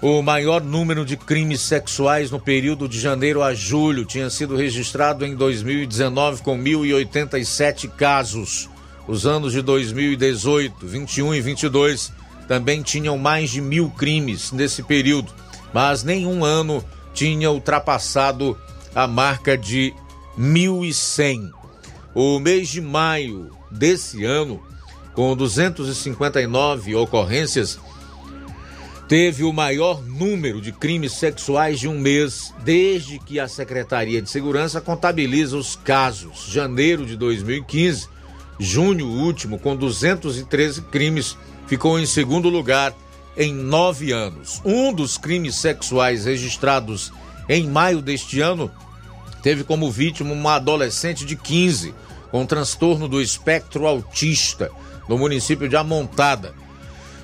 [0.01, 5.23] o maior número de crimes sexuais no período de janeiro a julho tinha sido registrado
[5.23, 8.67] em 2019 com 1.087 casos.
[9.07, 12.11] Os anos de 2018, 21 e 22
[12.47, 15.31] também tinham mais de mil crimes nesse período,
[15.71, 16.83] mas nenhum ano
[17.13, 18.57] tinha ultrapassado
[18.95, 19.93] a marca de
[20.37, 21.51] 1.100.
[22.15, 24.61] O mês de maio desse ano,
[25.13, 27.79] com 259 ocorrências,
[29.11, 34.29] teve o maior número de crimes sexuais de um mês desde que a Secretaria de
[34.29, 36.45] Segurança contabiliza os casos.
[36.47, 38.07] Janeiro de 2015,
[38.57, 41.37] junho último, com 213 crimes,
[41.67, 42.95] ficou em segundo lugar
[43.35, 44.61] em nove anos.
[44.63, 47.11] Um dos crimes sexuais registrados
[47.49, 48.71] em maio deste ano
[49.43, 51.93] teve como vítima uma adolescente de 15
[52.31, 54.71] com transtorno do espectro autista
[55.09, 56.60] no município de Amontada.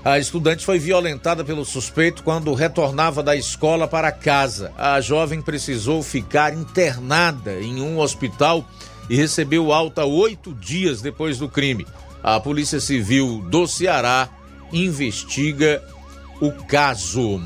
[0.08, 4.72] A estudante foi violentada pelo suspeito quando retornava da escola para casa.
[4.78, 8.66] A jovem precisou ficar internada em um hospital
[9.10, 11.86] e recebeu alta oito dias depois do crime.
[12.24, 14.30] A Polícia Civil do Ceará
[14.72, 15.84] investiga
[16.39, 17.41] o caso.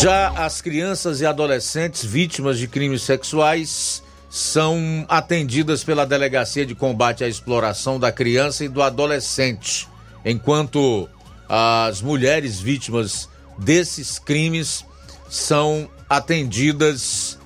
[0.00, 7.22] Já as crianças e adolescentes vítimas de crimes sexuais são atendidas pela Delegacia de Combate
[7.22, 9.86] à Exploração da Criança e do Adolescente,
[10.24, 11.06] enquanto
[11.46, 13.28] as mulheres vítimas
[13.58, 14.86] desses crimes
[15.28, 17.38] são atendidas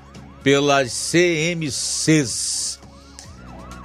[0.45, 2.79] pelas CMCs.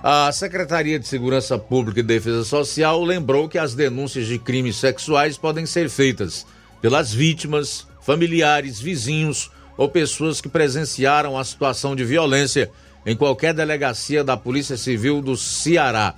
[0.03, 5.39] A Secretaria de Segurança Pública e Defesa Social lembrou que as denúncias de crimes sexuais
[5.39, 6.45] podem ser feitas
[6.79, 12.71] pelas vítimas, familiares, vizinhos ou pessoas que presenciaram a situação de violência
[13.05, 16.15] em qualquer delegacia da Polícia Civil do Ceará,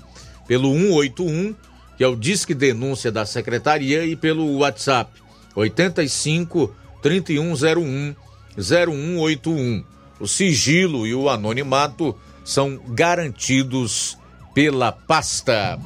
[0.48, 1.54] pelo 181,
[1.98, 5.12] que é o Disque Denúncia da Secretaria, e pelo WhatsApp
[5.54, 8.16] 85 3101
[8.58, 9.84] 0181.
[10.18, 14.18] O sigilo e o anonimato são garantidos
[14.54, 15.78] pela pasta.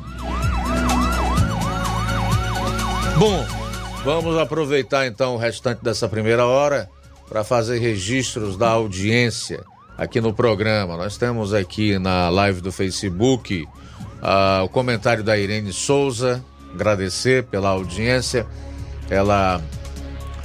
[3.17, 3.64] Bom,
[4.05, 6.87] Vamos aproveitar então o restante dessa primeira hora
[7.27, 9.63] para fazer registros da audiência
[9.97, 10.95] aqui no programa.
[10.95, 17.69] Nós temos aqui na live do Facebook uh, o comentário da Irene Souza, agradecer pela
[17.69, 18.45] audiência.
[19.09, 19.59] Ela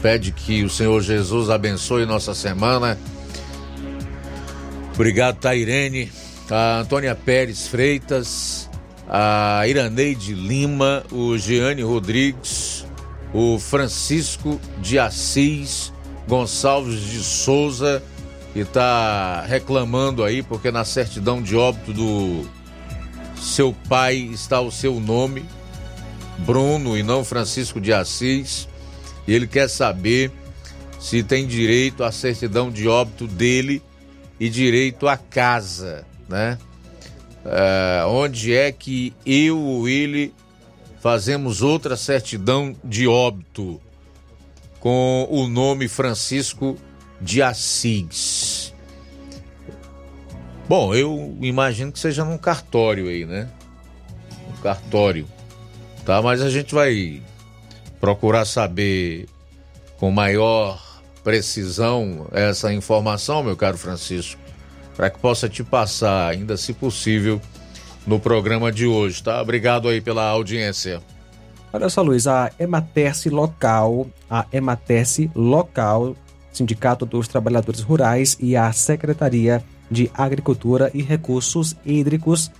[0.00, 2.98] pede que o Senhor Jesus abençoe nossa semana.
[4.94, 6.10] Obrigado, tá, Irene.
[6.50, 8.70] A Antônia Pérez Freitas,
[9.06, 12.79] a Iraneide Lima, o Giane Rodrigues,
[13.32, 15.92] o Francisco de Assis
[16.28, 18.02] Gonçalves de Souza,
[18.52, 22.44] que está reclamando aí, porque na certidão de óbito do
[23.36, 25.44] seu pai está o seu nome,
[26.38, 28.68] Bruno, e não Francisco de Assis.
[29.26, 30.30] E ele quer saber
[30.98, 33.82] se tem direito à certidão de óbito dele
[34.38, 36.58] e direito à casa, né?
[37.44, 40.34] É, onde é que eu ou ele
[41.00, 43.80] fazemos outra certidão de óbito
[44.78, 46.76] com o nome Francisco
[47.20, 48.74] de Assis?
[50.68, 53.48] Bom, eu imagino que seja num cartório aí, né?
[54.48, 55.26] Um cartório,
[56.04, 56.22] tá?
[56.22, 57.20] Mas a gente vai
[58.00, 59.26] procurar saber
[59.98, 64.40] com maior precisão essa informação, meu caro Francisco,
[64.96, 67.40] para que possa te passar, ainda se possível,
[68.06, 69.40] no programa de hoje, tá?
[69.40, 71.00] Obrigado aí pela audiência.
[71.72, 76.16] Olha só, Luiz, a Ematerce Local, a Ematerce Local,
[76.52, 82.50] Sindicato dos Trabalhadores Rurais e a Secretaria de Agricultura e Recursos Hídricos,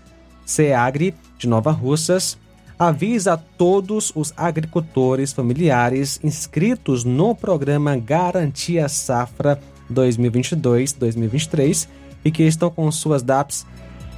[0.46, 2.38] SEAGRE, de Nova Russas,
[2.78, 9.60] avisa a todos os agricultores familiares inscritos no programa Garantia Safra
[9.92, 11.88] 2022-2023
[12.24, 13.66] e que estão com suas DAPs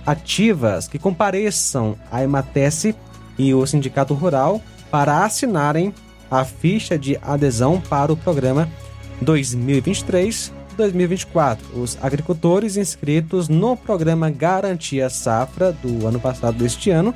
[0.06, 2.94] ativas que compareçam à Ematece
[3.38, 5.94] e o Sindicato Rural para assinarem
[6.30, 8.68] a ficha de adesão para o programa
[9.22, 11.58] 2023-2024.
[11.74, 17.12] Os agricultores inscritos no programa Garantia Safra do ano passado deste ano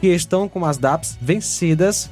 [0.00, 2.08] que estão com as DAPs vencidas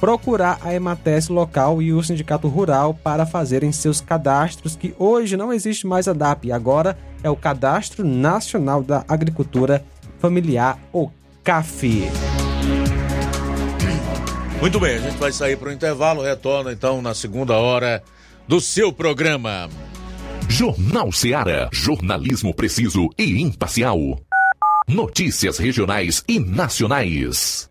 [0.00, 5.52] procurar a Emates local e o sindicato rural para fazerem seus cadastros, que hoje não
[5.52, 9.84] existe mais a DAP, agora é o Cadastro Nacional da Agricultura
[10.18, 11.10] Familiar, o
[11.42, 12.08] CAF.
[14.60, 18.02] Muito bem, a gente vai sair para o intervalo, retorna então na segunda hora
[18.48, 19.68] do seu programa.
[20.48, 23.98] Jornal Seara, jornalismo preciso e imparcial.
[24.86, 27.70] Notícias regionais e nacionais.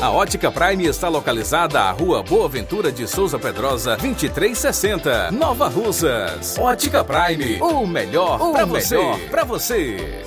[0.00, 6.56] A Ótica Prime está localizada à Rua Boa Ventura de Souza Pedrosa, 2360, Nova Russas.
[6.56, 7.60] Ótica Prime.
[7.60, 8.96] O melhor para você.
[9.28, 10.24] Para você.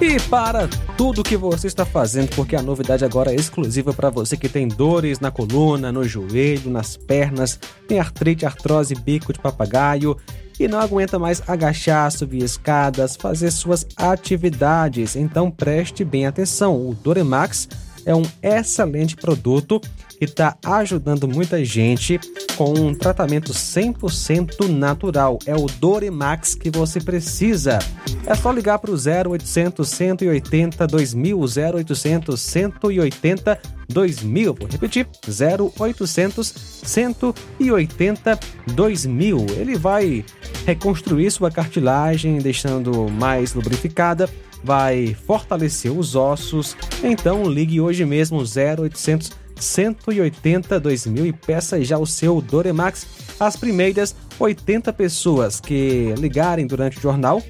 [0.00, 4.36] E para tudo que você está fazendo, porque a novidade agora é exclusiva para você
[4.36, 7.58] que tem dores na coluna, no joelho, nas pernas,
[7.88, 10.16] tem artrite, artrose, bico de papagaio
[10.60, 15.16] e não aguenta mais agachar, subir escadas, fazer suas atividades.
[15.16, 16.76] Então preste bem atenção.
[16.76, 17.66] O Doremax
[18.04, 19.80] é um excelente produto
[20.20, 22.20] que está ajudando muita gente
[22.54, 25.38] com um tratamento 100% natural.
[25.46, 27.78] É o Doremax que você precisa.
[28.26, 34.54] É só ligar para o 0800 180 2000, 0800 180 2000.
[34.54, 36.54] Vou repetir: 0800
[36.84, 38.40] 180
[38.74, 39.46] 2000.
[39.56, 40.22] Ele vai
[40.66, 44.28] reconstruir sua cartilagem, deixando mais lubrificada,
[44.62, 46.76] vai fortalecer os ossos.
[47.02, 53.06] Então ligue hoje mesmo 0800 180 2000 e peça já o seu Doremax.
[53.38, 57.42] As primeiras 80 pessoas que ligarem durante o jornal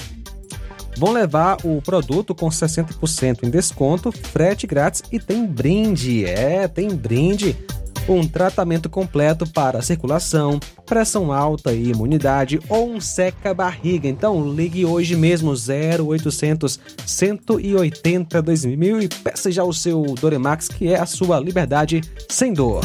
[0.97, 6.27] vão levar o produto com 60% em desconto, frete grátis e tem brinde.
[6.27, 7.57] É, tem brinde.
[8.09, 14.09] Um tratamento completo para circulação, pressão alta e imunidade ou um seca-barriga.
[14.09, 20.99] Então ligue hoje mesmo 0800 180 2000 e peça já o seu Doremax, que é
[20.99, 22.85] a sua liberdade sem dor.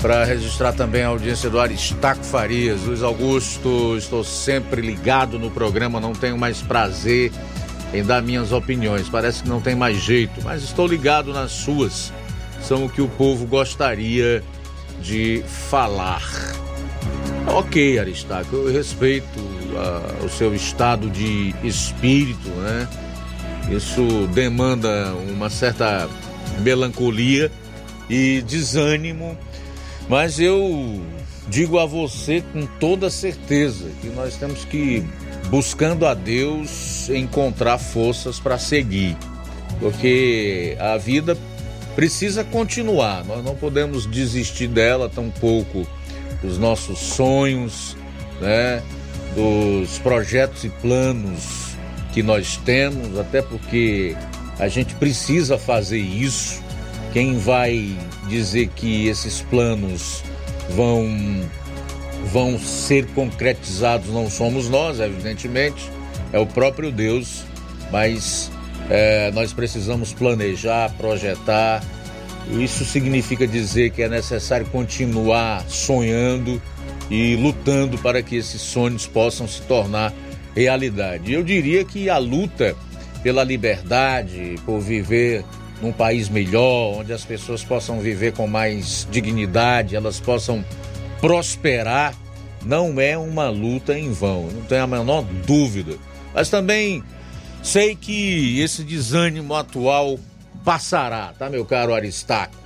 [0.00, 2.80] para registrar também a audiência do Aristaco Farias.
[2.82, 7.32] Luiz Augusto, estou sempre ligado no programa, não tenho mais prazer
[7.92, 9.08] em dar minhas opiniões.
[9.08, 12.12] Parece que não tem mais jeito, mas estou ligado nas suas.
[12.62, 14.44] São o que o povo gostaria
[15.00, 16.22] de falar.
[17.48, 19.61] Ok, Aristaco, eu respeito
[20.24, 22.88] o seu estado de espírito, né?
[23.70, 26.08] Isso demanda uma certa
[26.60, 27.50] melancolia
[28.08, 29.36] e desânimo,
[30.08, 31.00] mas eu
[31.48, 35.04] digo a você com toda certeza que nós temos que,
[35.48, 39.16] buscando a Deus, encontrar forças para seguir,
[39.80, 41.36] porque a vida
[41.94, 45.86] precisa continuar, nós não podemos desistir dela, tampouco
[46.42, 47.96] dos nossos sonhos,
[48.40, 48.82] né?
[49.34, 51.76] Dos projetos e planos
[52.12, 54.14] que nós temos, até porque
[54.58, 56.62] a gente precisa fazer isso.
[57.12, 57.96] Quem vai
[58.28, 60.22] dizer que esses planos
[60.70, 61.06] vão
[62.32, 65.90] vão ser concretizados não somos nós, evidentemente,
[66.32, 67.44] é o próprio Deus,
[67.90, 68.50] mas
[68.88, 71.82] é, nós precisamos planejar, projetar.
[72.50, 76.60] Isso significa dizer que é necessário continuar sonhando,
[77.10, 80.12] e lutando para que esses sonhos possam se tornar
[80.54, 81.32] realidade.
[81.32, 82.76] Eu diria que a luta
[83.22, 85.44] pela liberdade, por viver
[85.80, 90.64] num país melhor, onde as pessoas possam viver com mais dignidade, elas possam
[91.20, 92.14] prosperar,
[92.64, 95.96] não é uma luta em vão, não tenho a menor dúvida.
[96.34, 97.02] Mas também
[97.62, 100.18] sei que esse desânimo atual
[100.64, 102.61] passará, tá, meu caro Aristarco?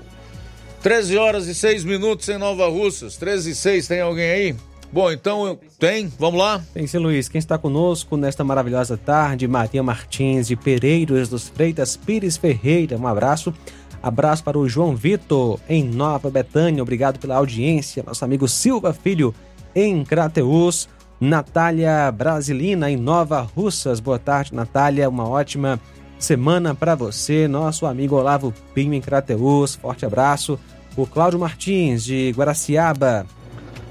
[0.86, 4.56] 13 horas e 6 minutos em Nova Russas, 13 e 6, tem alguém aí?
[4.92, 6.62] Bom, então tem, vamos lá?
[6.72, 7.28] Tem sim, Luiz.
[7.28, 12.96] Quem está conosco nesta maravilhosa tarde, Maria Martins de Pereiros dos Freitas Pires Ferreira.
[12.96, 13.52] Um abraço.
[14.00, 16.84] Abraço para o João Vitor em Nova Betânia.
[16.84, 18.04] Obrigado pela audiência.
[18.06, 19.34] Nosso amigo Silva Filho
[19.74, 20.88] em Crateus.
[21.20, 23.98] Natália Brasilina em Nova Russas.
[23.98, 25.08] Boa tarde, Natália.
[25.08, 25.80] Uma ótima
[26.16, 27.48] semana para você.
[27.48, 29.74] Nosso amigo Olavo Pinho em Crateus.
[29.74, 30.56] Forte abraço.
[30.96, 33.26] O Cláudio Martins de Guaraciaba.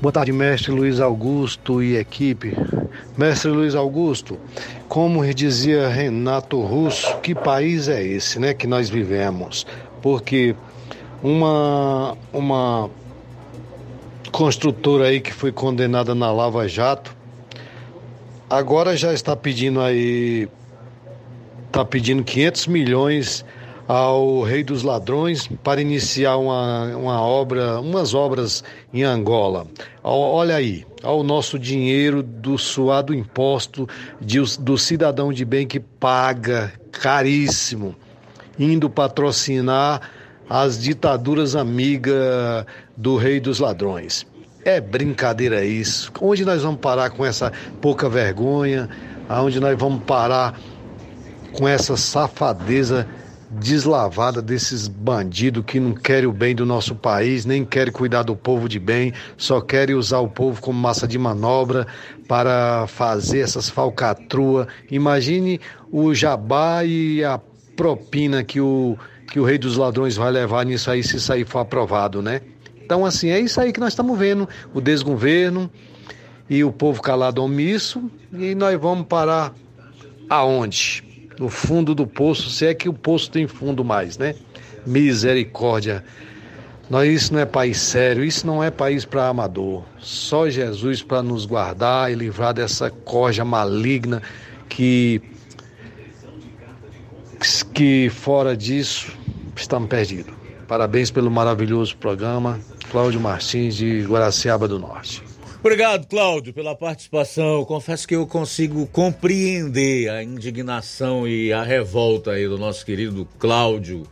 [0.01, 2.57] Boa tarde, mestre Luiz Augusto e equipe.
[3.15, 4.39] Mestre Luiz Augusto,
[4.89, 9.67] como dizia Renato Russo, que país é esse, né, que nós vivemos?
[10.01, 10.55] Porque
[11.21, 12.89] uma uma
[14.31, 17.15] construtora aí que foi condenada na Lava Jato
[18.49, 20.49] agora já está pedindo aí
[21.67, 23.45] está pedindo 500 milhões
[23.87, 28.63] ao Rei dos Ladrões para iniciar uma, uma obra, umas obras
[28.93, 29.67] em Angola.
[30.03, 33.87] Olha aí, ao nosso dinheiro do suado imposto
[34.19, 37.95] de, do cidadão de bem que paga caríssimo,
[38.57, 40.01] indo patrocinar
[40.49, 42.65] as ditaduras amigas
[42.95, 44.25] do Rei dos Ladrões.
[44.63, 46.11] É brincadeira isso.
[46.19, 48.89] Onde nós vamos parar com essa pouca vergonha?
[49.29, 50.59] Aonde nós vamos parar
[51.53, 53.07] com essa safadeza?
[53.59, 58.35] Deslavada desses bandidos que não querem o bem do nosso país, nem querem cuidar do
[58.35, 61.87] povo de bem, só querem usar o povo como massa de manobra
[62.27, 64.67] para fazer essas falcatruas.
[64.91, 65.59] Imagine
[65.91, 67.39] o jabá e a
[67.75, 68.97] propina que o,
[69.31, 72.41] que o rei dos ladrões vai levar nisso aí, se isso aí for aprovado, né?
[72.83, 75.71] Então, assim, é isso aí que nós estamos vendo: o desgoverno
[76.49, 79.53] e o povo calado omisso, e nós vamos parar
[80.29, 81.04] aonde?
[81.39, 84.35] No fundo do poço, se é que o poço tem fundo mais, né?
[84.85, 86.03] Misericórdia.
[86.89, 89.83] Nós, isso não é país sério, isso não é país para amador.
[89.99, 94.21] Só Jesus para nos guardar e livrar dessa corja maligna
[94.69, 95.21] que
[97.73, 99.11] que fora disso
[99.55, 100.33] estamos perdidos.
[100.67, 102.59] Parabéns pelo maravilhoso programa.
[102.89, 105.24] Cláudio Martins de Guaraciaba do Norte.
[105.65, 107.65] Obrigado, Cláudio, pela participação.
[107.65, 114.03] Confesso que eu consigo compreender a indignação e a revolta aí do nosso querido Cláudio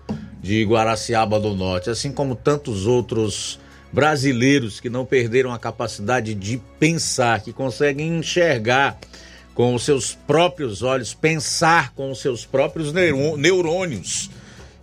[0.41, 3.60] de Guaraciaba do Norte, assim como tantos outros
[3.91, 8.97] brasileiros que não perderam a capacidade de pensar, que conseguem enxergar
[9.54, 14.32] com os seus próprios olhos, pensar com os seus próprios neurônios.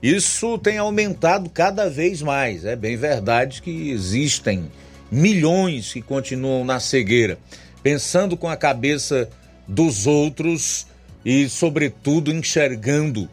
[0.01, 2.64] Isso tem aumentado cada vez mais.
[2.64, 4.71] É bem verdade que existem
[5.11, 7.39] milhões que continuam na cegueira,
[7.83, 9.29] pensando com a cabeça
[9.67, 10.87] dos outros
[11.25, 13.29] e, sobretudo, enxergando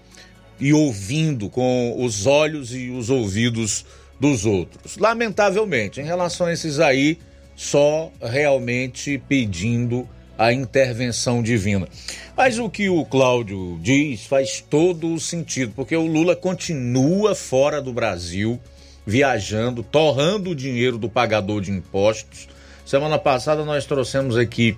[0.59, 3.85] e ouvindo com os olhos e os ouvidos
[4.19, 4.97] dos outros.
[4.97, 7.19] Lamentavelmente, em relação a esses aí,
[7.55, 10.07] só realmente pedindo
[10.37, 11.87] a intervenção divina.
[12.35, 17.81] Mas o que o Cláudio diz faz todo o sentido, porque o Lula continua fora
[17.81, 18.59] do Brasil
[19.07, 22.49] viajando, torrando o dinheiro do pagador de impostos.
[22.85, 24.77] Semana passada nós trouxemos aqui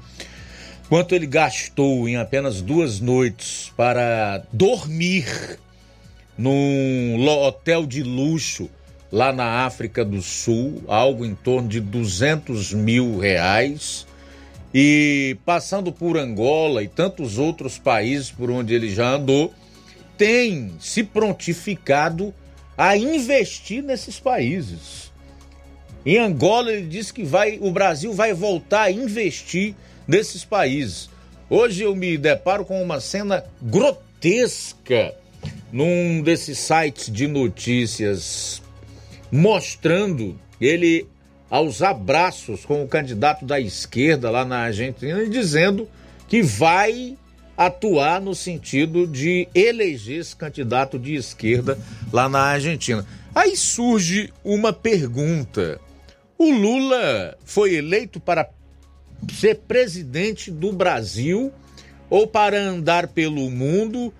[0.87, 5.57] quanto ele gastou em apenas duas noites para dormir
[6.37, 8.69] num hotel de luxo
[9.11, 14.05] lá na África do Sul, algo em torno de 200 mil reais.
[14.71, 19.51] E passando por Angola e tantos outros países por onde ele já andou,
[20.15, 22.31] tem se prontificado
[22.79, 25.11] a investir nesses países.
[26.05, 29.75] Em Angola ele disse que vai, o Brasil vai voltar a investir
[30.07, 31.09] nesses países.
[31.49, 35.13] Hoje eu me deparo com uma cena grotesca
[35.73, 38.61] num desses sites de notícias
[39.29, 41.05] mostrando ele
[41.49, 45.85] aos abraços com o candidato da esquerda lá na Argentina e dizendo
[46.29, 47.17] que vai
[47.59, 51.77] atuar no sentido de eleger esse candidato de esquerda
[52.09, 53.05] lá na Argentina.
[53.35, 55.77] Aí surge uma pergunta:
[56.37, 58.49] o Lula foi eleito para
[59.37, 61.51] ser presidente do Brasil
[62.09, 64.13] ou para andar pelo mundo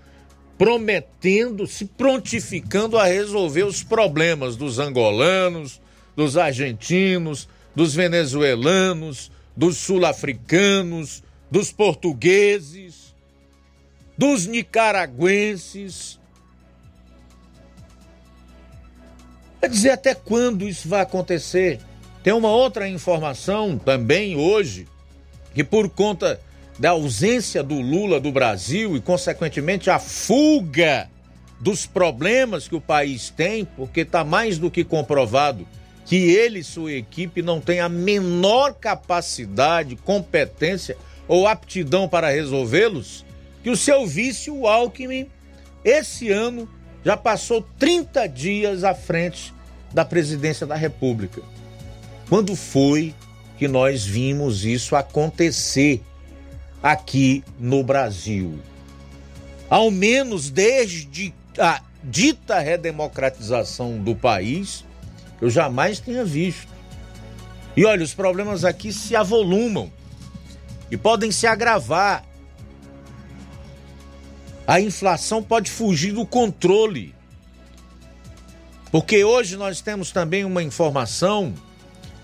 [0.58, 5.80] prometendo, se prontificando a resolver os problemas dos angolanos,
[6.14, 13.09] dos argentinos, dos venezuelanos, dos sul-africanos, dos portugueses?
[14.20, 16.20] Dos nicaragüenses.
[19.62, 21.80] Quer dizer, até quando isso vai acontecer?
[22.22, 24.90] Tem uma outra informação também hoje,
[25.56, 26.38] que por conta
[26.78, 31.10] da ausência do Lula do Brasil e, consequentemente, a fuga
[31.58, 35.66] dos problemas que o país tem, porque está mais do que comprovado
[36.06, 43.24] que ele e sua equipe não têm a menor capacidade, competência ou aptidão para resolvê-los,
[43.64, 45.28] que o seu vice, o Alckmin,
[45.84, 46.70] esse ano
[47.04, 49.54] já passou 30 dias à frente
[49.94, 51.42] da presidência da República.
[52.28, 53.14] Quando foi
[53.58, 56.02] que nós vimos isso acontecer
[56.82, 58.60] aqui no Brasil?
[59.70, 64.86] Ao menos desde a dita redemocratização do país,
[65.42, 66.68] eu jamais tinha visto.
[67.76, 69.92] E olha, os problemas aqui se avolumam
[70.92, 72.26] e podem se agravar
[74.70, 77.16] a inflação pode fugir do controle.
[78.92, 81.56] Porque hoje nós temos também uma informação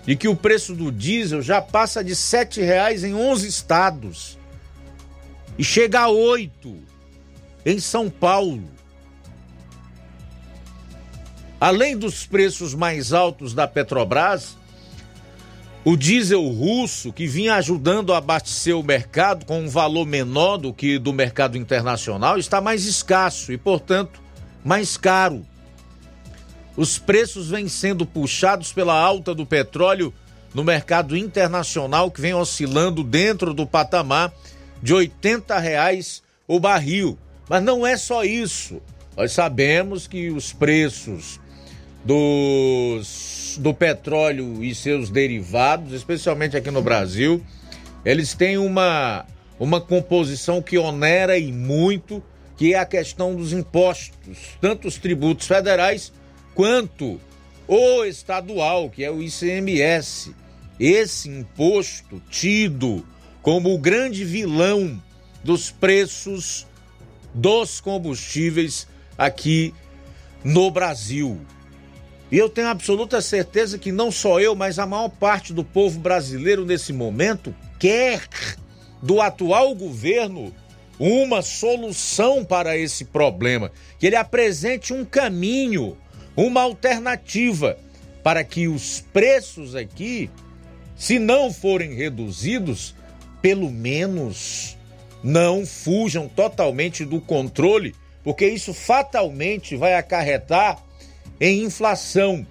[0.06, 4.38] de que o preço do diesel já passa de R$ 7,00 em 11 estados
[5.58, 6.76] e chega a 8
[7.64, 8.70] em São Paulo.
[11.60, 14.56] Além dos preços mais altos da Petrobras,
[15.88, 20.72] o diesel russo, que vinha ajudando a abastecer o mercado com um valor menor do
[20.72, 24.20] que do mercado internacional, está mais escasso e, portanto,
[24.64, 25.46] mais caro.
[26.76, 30.12] Os preços vêm sendo puxados pela alta do petróleo
[30.52, 34.32] no mercado internacional, que vem oscilando dentro do patamar
[34.82, 37.16] de 80 reais o barril.
[37.48, 38.82] Mas não é só isso.
[39.16, 41.38] Nós sabemos que os preços
[42.06, 47.44] dos, do petróleo e seus derivados, especialmente aqui no Brasil,
[48.04, 49.26] eles têm uma,
[49.58, 52.22] uma composição que onera e muito,
[52.56, 56.12] que é a questão dos impostos, tanto os tributos federais
[56.54, 57.20] quanto
[57.66, 60.32] o estadual, que é o ICMS.
[60.78, 63.04] Esse imposto tido
[63.42, 65.02] como o grande vilão
[65.42, 66.66] dos preços
[67.34, 68.86] dos combustíveis
[69.18, 69.74] aqui
[70.44, 71.40] no Brasil.
[72.30, 76.00] E eu tenho absoluta certeza que não só eu, mas a maior parte do povo
[76.00, 78.26] brasileiro nesse momento quer
[79.00, 80.52] do atual governo
[80.98, 85.96] uma solução para esse problema, que ele apresente um caminho,
[86.36, 87.78] uma alternativa
[88.22, 90.30] para que os preços aqui,
[90.96, 92.94] se não forem reduzidos,
[93.40, 94.76] pelo menos
[95.22, 100.82] não fujam totalmente do controle, porque isso fatalmente vai acarretar
[101.40, 102.46] em inflação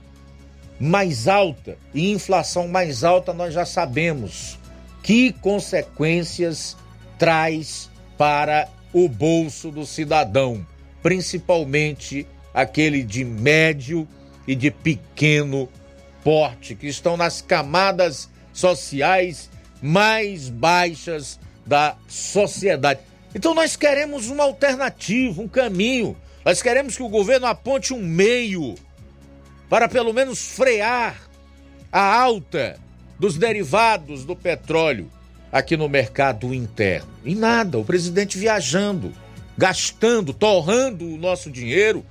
[0.80, 1.78] mais alta.
[1.94, 4.60] E inflação mais alta nós já sabemos
[5.02, 6.76] que consequências
[7.18, 10.66] traz para o bolso do cidadão,
[11.02, 14.08] principalmente aquele de médio
[14.48, 15.70] e de pequeno
[16.24, 19.50] porte, que estão nas camadas sociais
[19.82, 23.00] mais baixas da sociedade.
[23.34, 26.16] Então nós queremos uma alternativa, um caminho
[26.46, 28.76] nós queremos que o governo aponte um meio
[29.68, 31.20] para pelo menos frear
[31.92, 32.80] a alta
[33.20, 35.12] dos derivados do petróleo
[35.52, 37.10] aqui no mercado interno.
[37.24, 39.12] E nada, o presidente viajando,
[39.58, 42.06] gastando, torrando o nosso dinheiro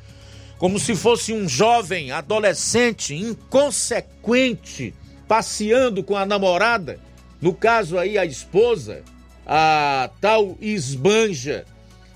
[0.58, 4.94] como se fosse um jovem adolescente inconsequente
[5.28, 6.98] passeando com a namorada,
[7.40, 9.02] no caso aí a esposa,
[9.46, 11.64] a tal esbanja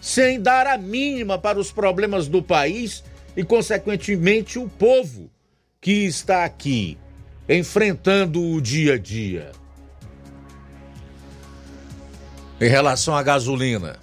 [0.01, 3.03] sem dar a mínima para os problemas do país
[3.37, 5.31] e, consequentemente, o povo
[5.81, 6.99] que está aqui
[7.49, 9.53] enfrentando o dia a dia.
[12.61, 13.99] Em relação à gasolina.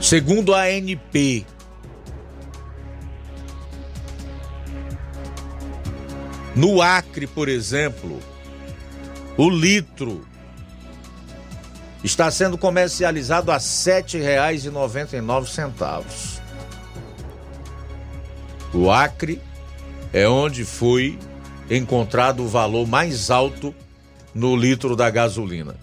[0.00, 1.46] Segundo a ANP,
[6.56, 8.18] no Acre, por exemplo,
[9.36, 10.26] o litro
[12.02, 16.40] está sendo comercializado a R$ 7,99.
[18.72, 19.38] O Acre
[20.12, 21.18] é onde foi
[21.70, 23.74] encontrado o valor mais alto
[24.34, 25.72] no litro da gasolina.
[25.72, 25.78] R$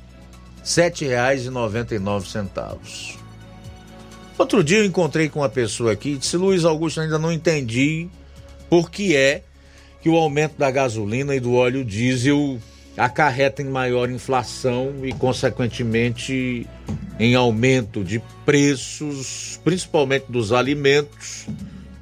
[0.64, 3.16] 7,99.
[4.38, 8.08] Outro dia eu encontrei com uma pessoa aqui e disse: Luiz Augusto, ainda não entendi
[8.70, 9.42] por que é
[10.02, 12.60] que o aumento da gasolina e do óleo diesel
[12.98, 16.68] acarreta em maior inflação e, consequentemente,
[17.20, 21.46] em aumento de preços, principalmente dos alimentos,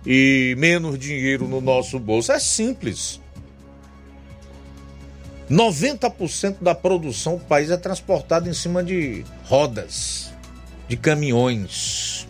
[0.06, 2.32] e menos dinheiro no nosso bolso.
[2.32, 3.20] É simples.
[5.50, 10.32] 90% da produção do país é transportada em cima de rodas,
[10.88, 12.28] de caminhões.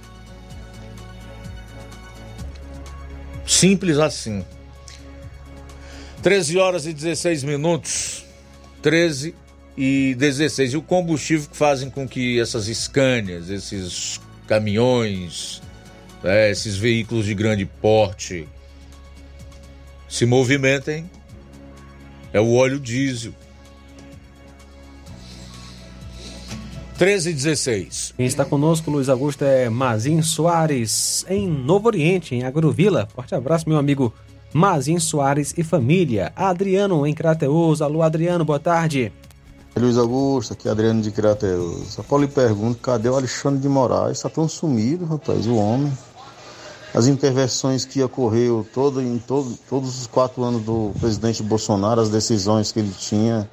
[3.45, 4.43] Simples assim.
[6.21, 8.24] 13 horas e 16 minutos.
[8.85, 9.33] 13
[9.75, 10.73] e 16.
[10.73, 15.59] E o combustível que fazem com que essas Scanias, esses caminhões,
[16.21, 18.47] né, esses veículos de grande porte
[20.07, 21.09] se movimentem
[22.31, 23.33] é o óleo diesel.
[26.99, 28.13] 13 e 16.
[28.15, 33.07] Quem está conosco, Luiz Augusto, é Mazin Soares, em Novo Oriente, em Agrovila.
[33.15, 34.13] Forte abraço, meu amigo
[34.55, 36.31] Mazin Soares e família.
[36.33, 37.81] Adriano, em Crateus.
[37.81, 39.11] Alô, Adriano, boa tarde.
[39.75, 41.97] Luiz Augusto, aqui é Adriano de Crateus.
[42.07, 44.15] Paulo lhe pergunto, cadê o Alexandre de Moraes?
[44.15, 45.91] Está tão sumido, rapaz, o homem.
[46.93, 52.09] As intervenções que ocorreu todo, em todo, todos os quatro anos do presidente Bolsonaro, as
[52.09, 53.49] decisões que ele tinha,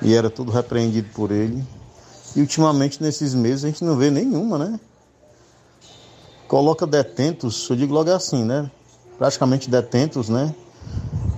[0.00, 1.62] e era tudo repreendido por ele.
[2.34, 4.80] E ultimamente, nesses meses, a gente não vê nenhuma, né?
[6.48, 8.70] Coloca detentos, eu digo logo assim, né?
[9.20, 10.54] Praticamente detentos, né?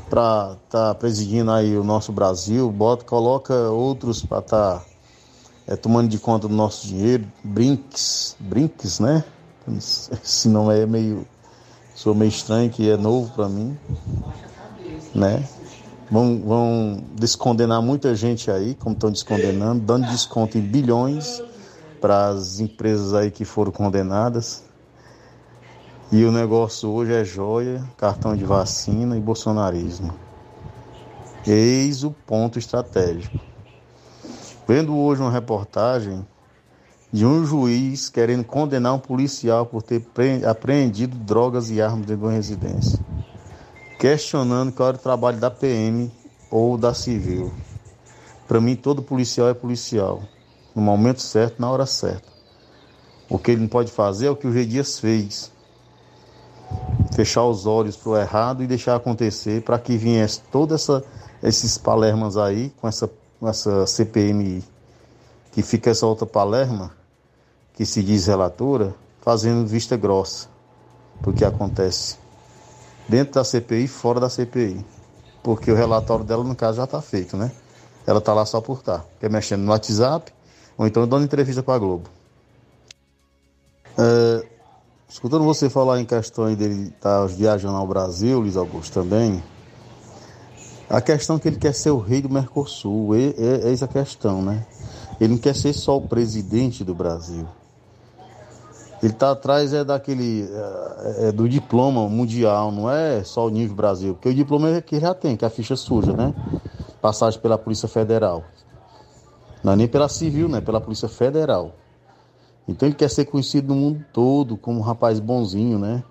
[0.08, 4.84] Para estar tá presidindo aí o nosso Brasil, bota, coloca outros para estar tá,
[5.66, 9.24] é, tomando de conta do nosso dinheiro, brinques, brinques, né?
[9.76, 11.26] Esse nome é meio,
[11.92, 13.76] sou meio estranho, que é novo para mim,
[15.12, 15.44] né?
[16.08, 21.42] Vão, vão descondenar muita gente aí, como estão descondenando, dando desconto em bilhões
[22.00, 24.62] para as empresas aí que foram condenadas.
[26.12, 30.12] E o negócio hoje é joia, cartão de vacina e bolsonarismo.
[31.46, 33.40] Eis o ponto estratégico.
[34.68, 36.24] Vendo hoje uma reportagem
[37.10, 40.04] de um juiz querendo condenar um policial por ter
[40.46, 43.00] apreendido drogas e armas dentro de uma residência
[44.02, 46.10] questionando qual era o trabalho da PM
[46.50, 47.52] ou da civil.
[48.48, 50.24] Para mim, todo policial é policial,
[50.74, 52.28] no momento certo, na hora certa.
[53.30, 54.66] O que ele não pode fazer é o que o G.
[54.66, 55.52] Dias fez:
[57.12, 60.88] fechar os olhos para o errado e deixar acontecer para que viesse todos
[61.42, 63.10] esses palermas aí, com essa,
[63.42, 64.64] essa CPMI,
[65.52, 66.90] que fica essa outra palerma,
[67.74, 70.48] que se diz relatora, fazendo vista grossa
[71.20, 72.16] do que acontece
[73.08, 74.84] dentro da CPI fora da CPI.
[75.42, 77.50] Porque o relatório dela, no caso, já está feito, né?
[78.06, 78.98] Ela está lá só por estar.
[78.98, 80.32] Tá, que é mexendo no WhatsApp
[80.76, 82.08] ou então dando entrevista para a Globo.
[83.98, 84.46] É,
[85.12, 89.42] escutando você falar em questão dele estar tá viajando ao Brasil, Luiz Augusto também,
[90.88, 93.84] a questão é que ele quer ser o rei do Mercosul, é, é, é essa
[93.84, 94.66] a questão, né?
[95.20, 97.46] Ele não quer ser só o presidente do Brasil.
[99.02, 103.76] Ele está atrás é daquele é, é, do diploma mundial, não é só o nível
[103.76, 106.32] Brasil, porque o diploma é que já tem, que é a ficha suja, né?
[107.02, 108.44] Passagem pela Polícia Federal.
[109.62, 110.62] Não é nem pela civil, né?
[110.62, 111.81] Pela Polícia Federal.
[112.66, 116.02] Então ele quer ser conhecido no mundo todo como um rapaz bonzinho, né?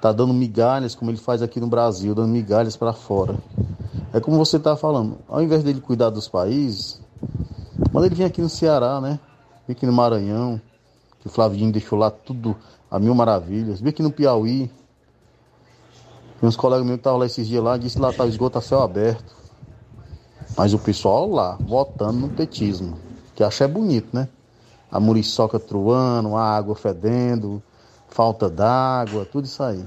[0.00, 3.36] Tá dando migalhas, como ele faz aqui no Brasil, dando migalhas para fora.
[4.12, 7.00] É como você tá falando, ao invés dele cuidar dos países,
[7.92, 9.18] manda ele vir aqui no Ceará, né?
[9.66, 10.60] Vem aqui no Maranhão
[11.24, 12.54] que o Flavinho deixou lá tudo
[12.90, 13.80] a mil maravilhas.
[13.80, 14.70] Vi aqui no Piauí.
[16.38, 18.58] Tem uns colegas meus que estavam lá esses dias lá, disse lá tá o esgoto
[18.58, 19.34] a céu aberto.
[20.54, 22.98] Mas o pessoal lá, votando no petismo.
[23.34, 24.28] Que acha é bonito, né?
[24.90, 27.62] A muriçoca truando, a água fedendo,
[28.08, 29.84] falta d'água, tudo isso aí.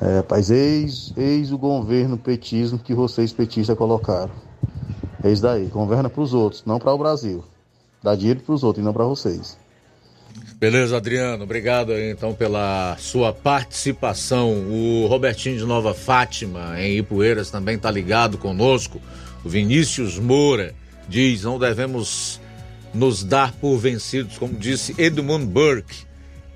[0.00, 4.32] É, rapaz, eis, eis o governo petismo que vocês petistas colocaram.
[5.24, 7.42] Eis daí, governa para os outros, não para o Brasil.
[8.02, 9.56] Dá dinheiro para os outros e não para vocês.
[10.58, 11.44] Beleza, Adriano.
[11.44, 14.52] Obrigado então pela sua participação.
[14.70, 19.00] O Robertinho de Nova Fátima, em Ipueiras, também está ligado conosco.
[19.44, 20.74] O Vinícius Moura
[21.08, 22.40] diz: não devemos
[22.96, 26.04] nos dar por vencidos, como disse Edmund Burke,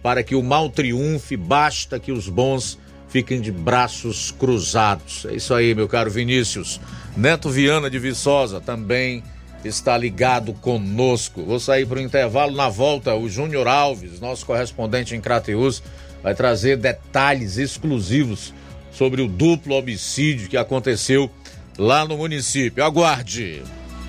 [0.02, 5.26] para que o mal triunfe, basta que os bons fiquem de braços cruzados.
[5.26, 6.80] É isso aí, meu caro Vinícius.
[7.16, 9.22] Neto Viana de Viçosa também
[9.64, 11.44] está ligado conosco.
[11.44, 12.56] Vou sair para o intervalo.
[12.56, 15.82] Na volta, o Júnior Alves, nosso correspondente em Crateus,
[16.22, 18.54] vai trazer detalhes exclusivos
[18.92, 21.30] sobre o duplo homicídio que aconteceu
[21.76, 22.82] lá no município.
[22.82, 23.62] Aguarde!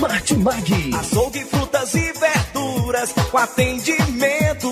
[0.00, 0.94] Martimag.
[0.98, 3.12] Açougue, frutas e verduras.
[3.30, 4.71] Com atendimento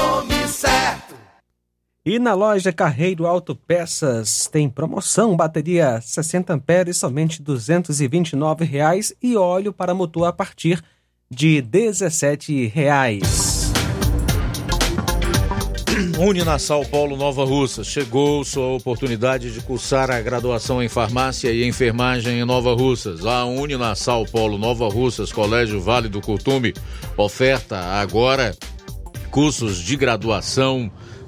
[2.03, 9.71] E na loja Carreiro Autopeças tem promoção, bateria 60 amperes somente 229 reais e óleo
[9.71, 10.81] para motor a partir
[11.29, 13.71] de 17 reais.
[16.17, 17.83] Uninasal Paulo Nova Russa.
[17.83, 23.27] Chegou sua oportunidade de cursar a graduação em farmácia e enfermagem em Nova Russas.
[23.27, 26.73] A Uninasal Paulo Nova Russas, Colégio Vale do Curtume,
[27.15, 28.55] oferta agora
[29.29, 30.91] cursos de graduação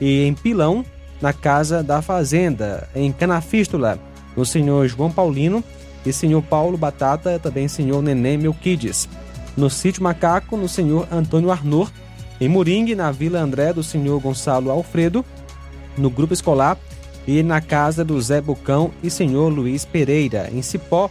[0.00, 0.84] e em Pilão,
[1.20, 2.88] na Casa da Fazenda.
[2.94, 3.98] Em Canafístula,
[4.36, 5.62] no senhor João Paulino
[6.04, 9.08] e senhor Paulo Batata, também senhor Neném Melquides.
[9.56, 11.90] No sítio Macaco, no senhor Antônio Arnor.
[12.38, 15.24] Em Moringue, na Vila André, do senhor Gonçalo Alfredo.
[15.96, 16.76] No grupo escolar
[17.26, 20.48] e na casa do Zé Bucão e senhor Luiz Pereira.
[20.52, 21.10] Em Cipó,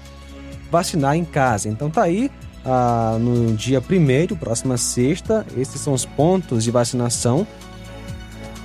[0.72, 1.68] vacinar em casa.
[1.68, 2.32] Então tá aí
[2.66, 7.46] ah, no dia 1 próxima sexta, esses são os pontos de vacinação.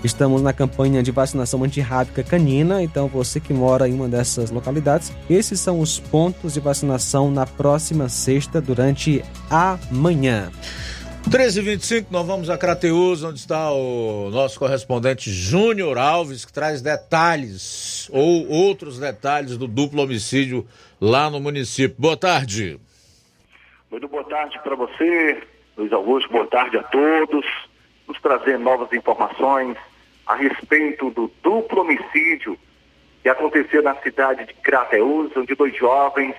[0.02, 5.12] Estamos na campanha de vacinação antirrábica canina, então você que mora em uma dessas localidades,
[5.28, 10.50] esses são os pontos de vacinação na próxima sexta durante a manhã.
[11.28, 18.08] 13h25, nós vamos a Crateus, onde está o nosso correspondente Júnior Alves, que traz detalhes
[18.10, 20.66] ou outros detalhes do duplo homicídio
[20.98, 21.94] lá no município.
[21.98, 22.80] Boa tarde.
[23.90, 25.42] Muito boa tarde para você,
[25.76, 27.44] Luiz Augusto, boa tarde a todos.
[28.08, 29.76] Nos trazer novas informações
[30.30, 32.56] a respeito do duplo homicídio
[33.20, 36.36] que aconteceu na cidade de Crateus, onde dois jovens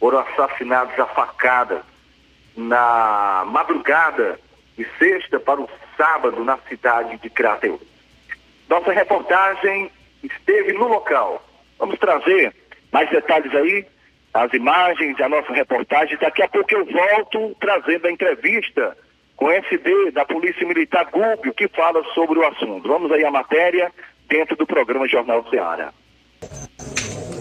[0.00, 1.82] foram assassinados a facadas
[2.56, 4.40] na madrugada
[4.78, 7.82] de sexta para o sábado na cidade de Crateus.
[8.66, 9.90] Nossa reportagem
[10.22, 11.46] esteve no local.
[11.78, 12.54] Vamos trazer
[12.90, 13.86] mais detalhes aí
[14.32, 16.16] as imagens, a nossa reportagem.
[16.18, 18.96] Daqui a pouco eu volto trazendo a entrevista
[19.38, 22.88] com o SD da Polícia Militar Gúbio, que fala sobre o assunto.
[22.88, 23.90] Vamos aí à matéria
[24.28, 25.92] dentro do programa Jornal Ceará.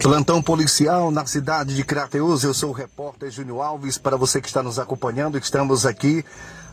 [0.02, 2.44] Plantão policial na cidade de Crateus.
[2.44, 3.98] Eu sou o repórter Júnior Alves.
[3.98, 6.24] Para você que está nos acompanhando, estamos aqui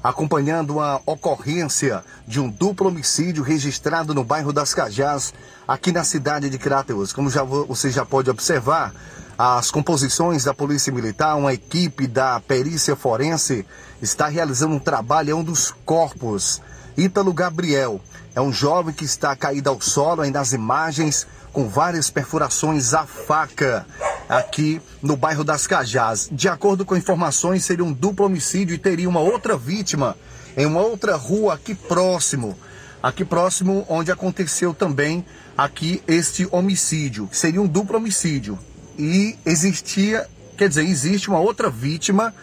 [0.03, 5.33] acompanhando a ocorrência de um duplo homicídio registrado no bairro das Cajás,
[5.67, 7.15] aqui na cidade de Crateus.
[7.15, 8.93] Como já, você já pode observar,
[9.39, 13.67] as composições da Polícia Militar, uma equipe da perícia forense,
[14.05, 16.61] está realizando um trabalho, é um dos corpos.
[16.97, 18.01] Ítalo Gabriel
[18.35, 23.07] é um jovem que está caído ao solo aí nas imagens, com várias perfurações à
[23.07, 23.87] faca,
[24.29, 26.29] aqui no bairro das Cajás.
[26.31, 30.17] De acordo com informações, seria um duplo homicídio e teria uma outra vítima
[30.57, 32.57] em uma outra rua aqui próximo.
[33.03, 35.25] Aqui próximo, onde aconteceu também
[35.57, 37.29] aqui este homicídio.
[37.33, 38.59] Seria um duplo homicídio
[38.99, 40.27] e existia,
[40.57, 42.35] quer dizer, existe uma outra vítima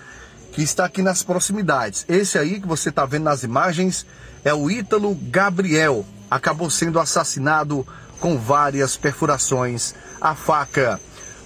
[0.51, 2.05] que está aqui nas proximidades.
[2.07, 4.05] Esse aí que você está vendo nas imagens
[4.43, 6.05] é o Ítalo Gabriel.
[6.29, 7.85] Acabou sendo assassinado
[8.19, 10.99] com várias perfurações à faca.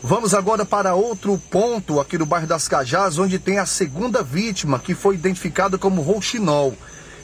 [0.03, 4.77] Vamos agora para outro ponto aqui no bairro das Cajás, onde tem a segunda vítima,
[4.77, 6.76] que foi identificada como Rouxinol,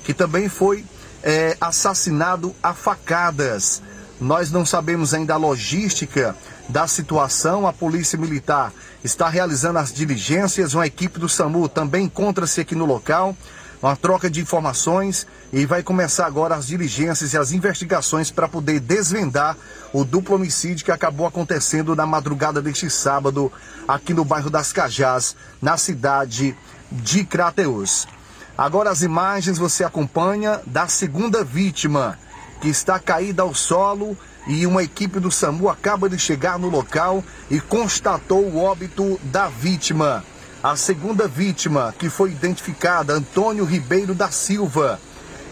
[0.04, 0.84] que também foi
[1.22, 3.82] é, assassinado a facadas.
[4.20, 6.36] Nós não sabemos ainda a logística
[6.70, 7.68] da situação.
[7.68, 8.72] A Polícia Militar
[9.04, 10.74] está realizando as diligências.
[10.74, 13.36] Uma equipe do SAMU também encontra-se aqui no local.
[13.82, 18.80] Uma troca de informações e vai começar agora as diligências e as investigações para poder
[18.80, 19.58] desvendar
[19.92, 23.52] o duplo homicídio que acabou acontecendo na madrugada deste sábado
[23.88, 26.56] aqui no bairro das Cajás, na cidade
[26.92, 28.08] de Crateus.
[28.56, 32.20] Agora as imagens você acompanha da segunda vítima
[32.62, 34.16] que está caída ao solo
[34.48, 39.48] e uma equipe do SAMU acaba de chegar no local e constatou o óbito da
[39.48, 40.24] vítima.
[40.64, 45.00] A segunda vítima, que foi identificada, Antônio Ribeiro da Silva.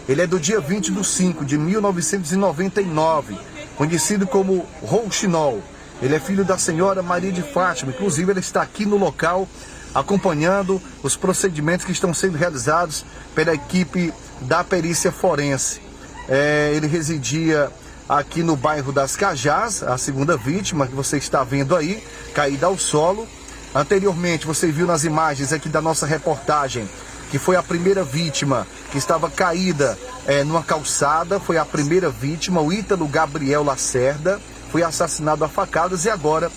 [0.08, 3.38] Ele é do dia 20 de 5 de 1999,
[3.76, 5.62] conhecido como Rouxinol.
[6.02, 7.92] Ele é filho da senhora Maria de Fátima.
[7.92, 9.48] Inclusive, ele está aqui no local
[9.94, 13.04] acompanhando os procedimentos que estão sendo realizados
[13.34, 15.80] pela equipe da perícia forense.
[16.28, 17.70] É, ele residia
[18.10, 22.02] aqui no bairro das Cajás, a segunda vítima que você está vendo aí,
[22.34, 23.24] caída ao solo.
[23.72, 26.88] Anteriormente, você viu nas imagens aqui da nossa reportagem
[27.30, 29.96] que foi a primeira vítima que estava caída
[30.26, 34.40] é, numa calçada, foi a primeira vítima, o Ítalo Gabriel Lacerda,
[34.72, 36.50] foi assassinado a facadas e agora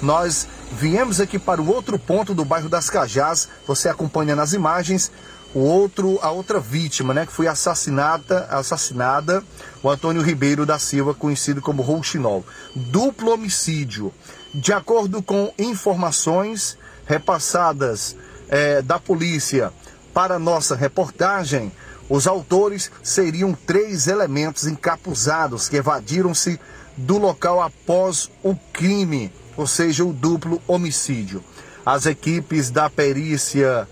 [0.00, 5.10] nós viemos aqui para o outro ponto do bairro das Cajás, você acompanha nas imagens,
[5.54, 9.42] o outro, a outra vítima, né, que foi assassinada, assassinada,
[9.82, 12.44] o Antônio Ribeiro da Silva, conhecido como Rouxinol.
[12.74, 14.12] Duplo homicídio.
[14.54, 18.16] De acordo com informações repassadas
[18.48, 19.72] é, da polícia
[20.12, 21.72] para nossa reportagem,
[22.08, 26.58] os autores seriam três elementos encapuzados que evadiram-se
[26.96, 31.42] do local após o crime, ou seja, o duplo homicídio.
[31.86, 33.88] As equipes da perícia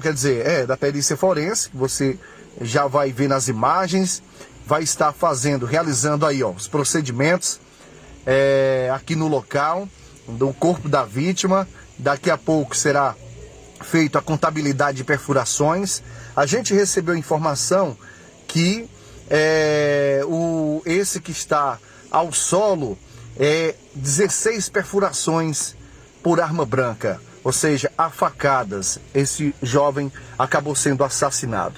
[0.00, 2.18] quer dizer, é da perícia forense, você
[2.60, 4.22] já vai ver nas imagens,
[4.66, 7.60] vai estar fazendo, realizando aí ó, os procedimentos
[8.26, 9.88] é, aqui no local
[10.28, 11.66] do corpo da vítima.
[11.98, 13.14] Daqui a pouco será
[13.82, 16.02] feita a contabilidade de perfurações.
[16.36, 17.96] A gente recebeu informação
[18.46, 18.88] que
[19.28, 21.78] é, o, esse que está
[22.10, 22.98] ao solo
[23.38, 25.74] é 16 perfurações
[26.22, 28.98] por arma branca, ou seja, a facadas.
[29.14, 31.76] Esse jovem acabou sendo assassinado.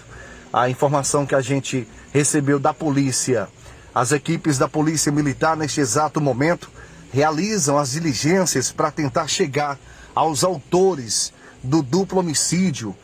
[0.52, 3.48] A informação que a gente recebeu da polícia,
[3.94, 6.70] as equipes da Polícia Militar neste exato momento
[7.12, 9.78] realizam as diligências para tentar chegar
[10.14, 11.32] aos autores
[11.62, 12.94] do duplo homicídio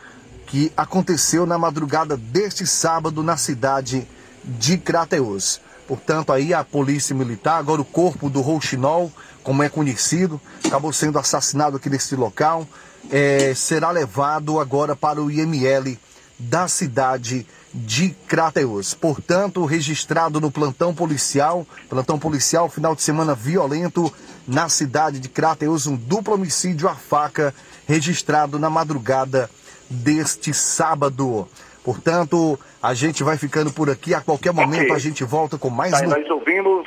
[0.46, 4.08] que aconteceu na madrugada deste sábado na cidade
[4.44, 5.60] de Crateus.
[5.86, 9.12] Portanto, aí a polícia militar, agora o corpo do Rouxinol,
[9.48, 12.66] como é conhecido, acabou sendo assassinado aqui neste local,
[13.10, 15.96] é, será levado agora para o IML
[16.38, 18.92] da cidade de Crateus.
[18.92, 24.12] Portanto, registrado no plantão policial, plantão policial final de semana violento
[24.46, 27.54] na cidade de Crateus, um duplo homicídio à faca
[27.86, 29.48] registrado na madrugada
[29.88, 31.48] deste sábado.
[31.82, 34.12] Portanto, a gente vai ficando por aqui.
[34.12, 34.96] A qualquer momento Ok.
[34.96, 36.86] a gente volta com mais Tá, no- nós ouvimos.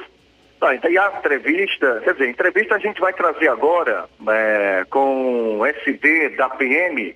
[0.61, 5.57] Tá, então, e a entrevista, quer dizer, entrevista a gente vai trazer agora é, com
[5.57, 7.15] o SD da PM,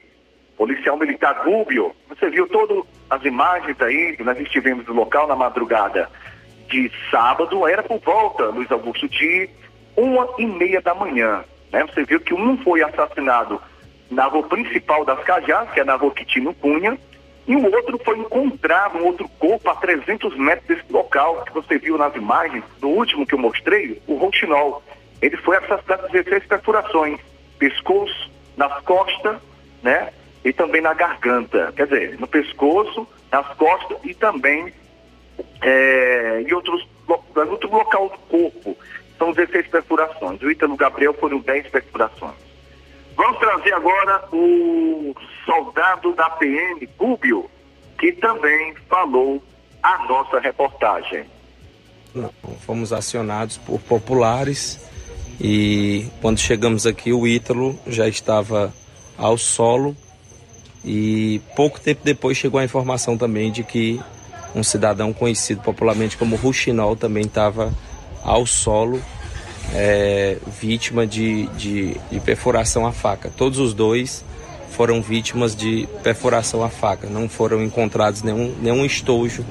[0.57, 1.95] policial militar Gúbio.
[2.09, 6.09] Você viu todas as imagens aí, nós estivemos no local na madrugada
[6.69, 9.47] de sábado, era por volta, Luiz Augusto, de
[9.95, 11.45] uma e meia da manhã.
[11.71, 11.85] Né?
[11.85, 13.61] Você viu que um foi assassinado
[14.09, 16.97] na rua principal das Cajás, que é na rua Quitino Cunha,
[17.47, 21.77] e o outro foi encontrado, um outro corpo a 300 metros desse local, que você
[21.77, 24.81] viu nas imagens, do último que eu mostrei, o Rouxinol.
[25.21, 27.19] Ele foi assassinado com 16 perfurações,
[27.59, 29.37] pescoço, nas costas,
[29.83, 30.11] né?
[30.43, 31.71] E também na garganta.
[31.75, 34.73] Quer dizer, no pescoço, nas costas e também
[35.61, 38.77] é, em outros, outro local do corpo.
[39.17, 40.41] São 16 perfurações.
[40.41, 42.44] O Ítalo Gabriel foram 10 perfurações.
[43.15, 45.15] Vamos trazer agora o
[45.45, 47.49] soldado da PM, Gúbio,
[47.97, 49.41] que também falou
[49.81, 51.25] a nossa reportagem.
[52.65, 54.79] Fomos acionados por populares
[55.39, 58.73] e quando chegamos aqui o Ítalo já estava
[59.17, 59.95] ao solo
[60.83, 63.99] e pouco tempo depois chegou a informação também de que
[64.53, 67.73] um cidadão conhecido popularmente como Ruxinol também estava
[68.23, 69.01] ao solo
[69.73, 73.31] é, vítima de, de, de perfuração à faca.
[73.35, 74.23] Todos os dois
[74.69, 79.45] foram vítimas de perfuração à faca, não foram encontrados nenhum, nenhum estojo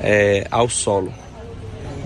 [0.00, 1.12] é, ao solo.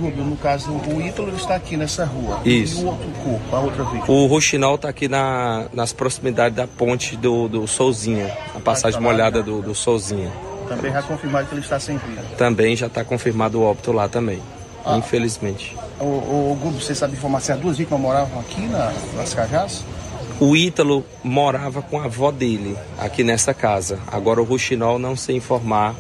[0.00, 2.40] Rubio, no caso, o Ítalo está aqui nessa rua.
[2.44, 2.80] Isso.
[2.80, 4.04] E o outro corpo, a outra vítima?
[4.08, 9.42] O Roxinol está aqui na, nas proximidades da ponte do, do Souzinha, a passagem molhada
[9.42, 10.32] do, do Souzinha.
[10.68, 12.22] Também já confirmado que ele está sem vida.
[12.36, 14.40] Também já está confirmado o óbito lá também,
[14.84, 14.96] Ah.
[14.98, 15.76] infelizmente.
[15.98, 19.84] O, o Gubo, você sabe informar se as duas vítimas moravam aqui na, nas Cajás?
[20.40, 23.98] O Ítalo morava com a avó dele aqui nessa casa.
[24.06, 25.94] Agora o Ruxinol não sei informar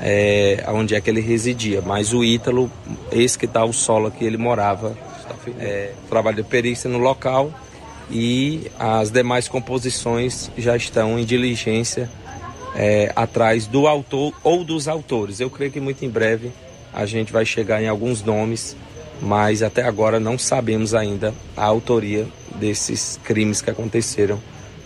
[0.00, 2.70] é, onde é que ele residia, mas o Ítalo,
[3.10, 4.96] esse que está o solo aqui, ele morava,
[5.58, 7.50] é, trabalho de perícia no local
[8.10, 12.10] e as demais composições já estão em diligência
[12.74, 15.40] é, atrás do autor ou dos autores.
[15.40, 16.52] Eu creio que muito em breve
[16.92, 18.76] a gente vai chegar em alguns nomes,
[19.20, 22.26] mas até agora não sabemos ainda a autoria
[22.56, 24.38] desses crimes que aconteceram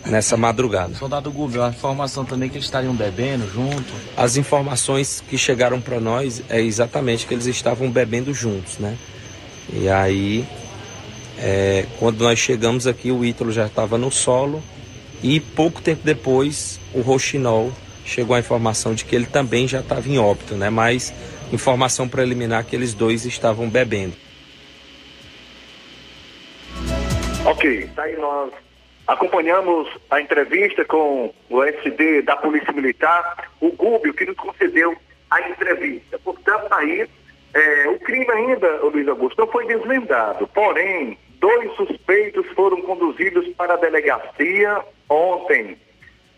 [0.07, 0.95] nessa madrugada.
[0.95, 3.93] Soldado Gubio, a informação também que eles estariam bebendo junto.
[4.17, 8.97] As informações que chegaram para nós é exatamente que eles estavam bebendo juntos, né?
[9.73, 10.45] E aí,
[11.39, 14.63] é, quando nós chegamos aqui, o Ítalo já estava no solo
[15.23, 17.73] e pouco tempo depois, o Roxinol
[18.05, 20.69] chegou a informação de que ele também já estava em óbito, né?
[20.69, 21.15] Mas
[21.55, 24.15] informação preliminar que eles dois estavam bebendo.
[27.47, 28.53] Ok, tá aí nós
[29.07, 34.97] acompanhamos a entrevista com o SD da Polícia Militar, o Gúbio, que nos concedeu
[35.31, 36.19] a entrevista.
[36.19, 37.07] Portanto, aí,
[37.53, 40.47] é, o crime ainda, Luiz Augusto, não foi desvendado.
[40.49, 45.77] Porém, dois suspeitos foram conduzidos para a delegacia ontem.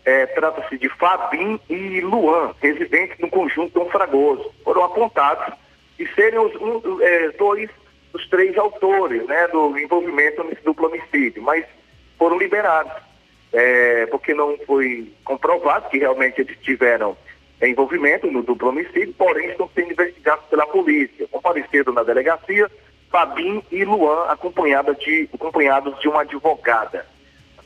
[0.07, 4.53] É, Trata-se de Fabim e Luan, residentes no conjunto Dom Fragoso.
[4.63, 5.53] Foram apontados
[5.99, 7.69] e serem os um, é, dois
[8.13, 11.65] dos três autores né, do envolvimento nesse duplo homicídio, mas
[12.17, 12.93] foram liberados,
[13.51, 17.17] é, porque não foi comprovado que realmente eles tiveram
[17.61, 21.27] envolvimento no duplo homicídio, porém estão sendo investigados pela polícia.
[21.29, 22.71] Compareceram na delegacia
[23.09, 27.05] Fabim e Luan, acompanhada de, acompanhados de uma advogada.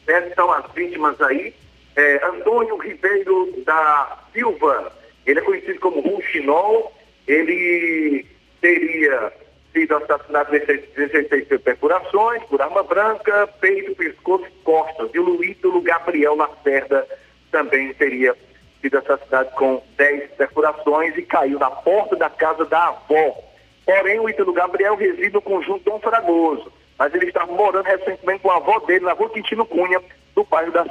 [0.08, 1.54] Então, as vítimas aí,
[1.96, 4.92] é, Antônio Ribeiro da Silva,
[5.26, 6.94] ele é conhecido como Ruxinol,
[7.28, 8.26] ele
[8.60, 9.32] teria
[9.74, 15.10] sido assassinado 16 perfurações por arma branca, peito, pescoço e costas.
[15.14, 17.08] E o Luítulo Gabriel Lacerda
[17.52, 18.36] também teria
[18.82, 23.38] sido assassinado com 10 perfurações e caiu na porta da casa da avó.
[23.86, 28.52] Porém, o Ítalo Gabriel reside no conjunto Dom Fragoso, mas ele estava morando recentemente com
[28.52, 30.02] a avó dele na rua Quintino Cunha,
[30.36, 30.88] do bairro das,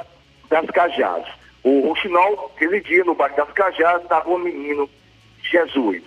[0.51, 1.25] das Cajás.
[1.63, 4.89] O Ruxinol residia no bairro das Cajás, na rua Menino
[5.49, 6.03] Jesus.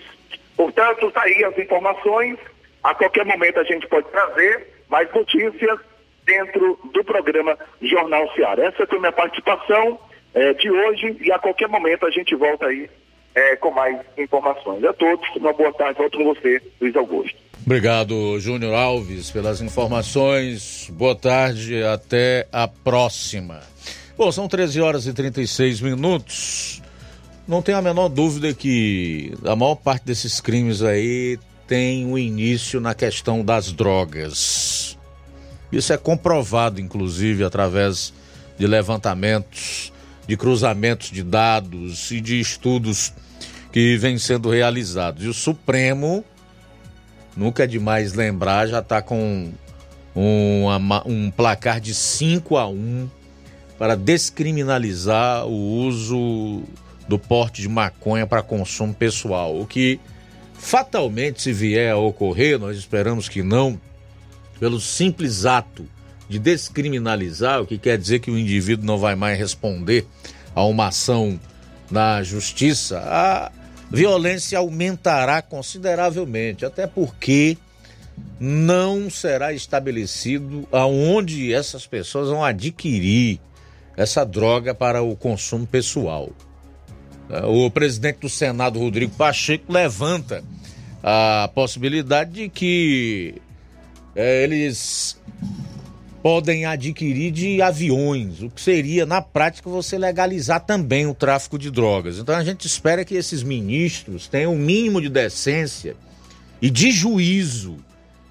[0.57, 2.39] Portanto, está aí as informações.
[2.83, 5.81] A qualquer momento a gente pode trazer mais notícias
[6.25, 8.67] dentro do programa Jornal Seara.
[8.67, 9.99] Essa foi a minha participação
[10.35, 12.89] eh, de hoje e a qualquer momento a gente volta aí
[13.35, 14.85] eh, com mais informações.
[14.85, 15.99] A todos, uma boa tarde.
[15.99, 17.37] Volto com você, Luiz Augusto.
[17.65, 20.91] Obrigado, Júnior Alves, pelas informações.
[20.93, 23.74] Boa tarde, até a próxima.
[24.17, 26.81] Bom, são 13 horas e 36 minutos.
[27.49, 31.37] Não tenho a menor dúvida que a maior parte desses crimes aí
[31.67, 34.97] tem o um início na questão das drogas.
[35.73, 38.15] Isso é comprovado, inclusive, através
[38.57, 39.93] de levantamentos,
[40.29, 43.13] de cruzamentos de dados e de estudos
[43.73, 45.25] que vêm sendo realizados.
[45.25, 46.25] E o Supremo,
[47.37, 49.53] nunca é demais lembrar, já está com
[50.15, 50.67] um,
[51.05, 53.09] um placar de 5 a 1
[53.85, 56.63] para descriminalizar o uso
[57.07, 60.01] do porte de maconha para consumo pessoal, o que
[60.55, 63.79] fatalmente, se vier a ocorrer, nós esperamos que não,
[64.59, 65.87] pelo simples ato
[66.31, 70.07] de descriminalizar, o que quer dizer que o indivíduo não vai mais responder
[70.55, 71.39] a uma ação
[71.91, 73.53] na justiça, a
[73.91, 77.59] violência aumentará consideravelmente, até porque
[78.41, 83.41] não será estabelecido aonde essas pessoas vão adquirir
[83.97, 86.31] essa droga para o consumo pessoal.
[87.45, 90.45] O presidente do Senado, Rodrigo Pacheco, levanta
[91.03, 93.35] a possibilidade de que
[94.15, 95.19] é, eles
[96.23, 101.71] podem adquirir de aviões, o que seria, na prática, você legalizar também o tráfico de
[101.71, 102.19] drogas.
[102.19, 105.95] Então a gente espera que esses ministros tenham o um mínimo de decência
[106.63, 107.77] e de juízo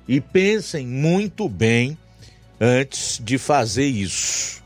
[0.07, 1.95] e pensem muito bem
[2.59, 4.62] antes de fazer isso.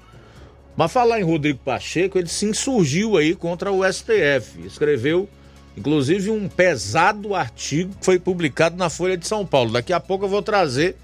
[0.77, 4.63] Mas falar em Rodrigo Pacheco, ele se insurgiu aí contra o STF.
[4.63, 5.27] Escreveu,
[5.75, 9.71] inclusive, um pesado artigo que foi publicado na Folha de São Paulo.
[9.71, 10.95] Daqui a pouco eu vou trazer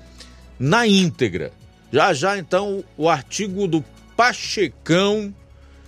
[0.59, 1.51] na íntegra.
[1.91, 3.83] Já já, então, o artigo do
[4.15, 5.33] Pachecão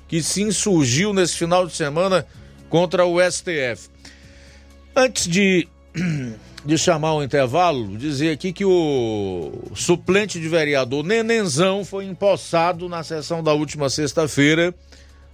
[0.07, 2.25] que se insurgiu nesse final de semana
[2.69, 3.89] contra o STF.
[4.95, 5.67] Antes de
[6.65, 13.03] de chamar o intervalo, dizer aqui que o suplente de vereador Nenenzão foi empossado na
[13.03, 14.73] sessão da última sexta-feira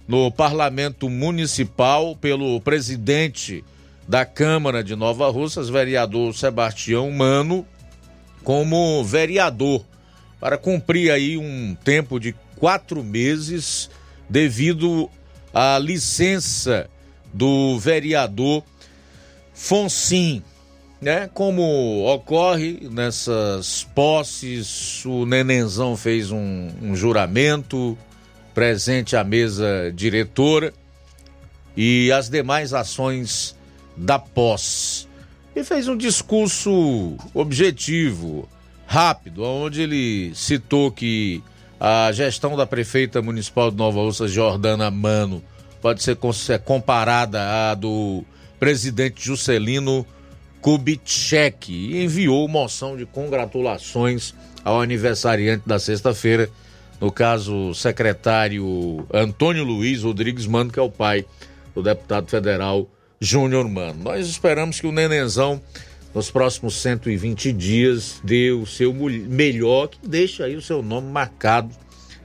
[0.06, 3.64] no Parlamento Municipal pelo presidente
[4.06, 7.66] da Câmara de Nova Russas, vereador Sebastião Mano,
[8.44, 9.86] como vereador,
[10.38, 13.88] para cumprir aí um tempo de quatro meses
[14.28, 15.08] devido
[15.54, 16.90] à licença
[17.32, 18.62] do vereador
[19.54, 20.42] Fonsim
[21.02, 21.28] né?
[21.34, 27.98] Como ocorre nessas posses, o Nenenzão fez um, um juramento
[28.54, 30.72] presente à mesa diretora
[31.76, 33.56] e as demais ações
[33.96, 35.08] da posse.
[35.56, 38.48] E fez um discurso objetivo,
[38.86, 41.42] rápido, onde ele citou que
[41.80, 45.42] a gestão da prefeita municipal de Nova Ursa, Jordana Mano,
[45.80, 46.16] pode ser
[46.64, 48.24] comparada à do
[48.60, 50.06] presidente Juscelino
[50.62, 54.32] Kubitschek e enviou moção de congratulações
[54.64, 56.48] ao aniversariante da sexta-feira,
[57.00, 61.26] no caso, o secretário Antônio Luiz Rodrigues Mano, que é o pai
[61.74, 62.88] do deputado federal
[63.20, 64.04] Júnior Mano.
[64.04, 65.60] Nós esperamos que o Nenenzão,
[66.14, 71.74] nos próximos 120 dias, dê o seu melhor, que deixe aí o seu nome marcado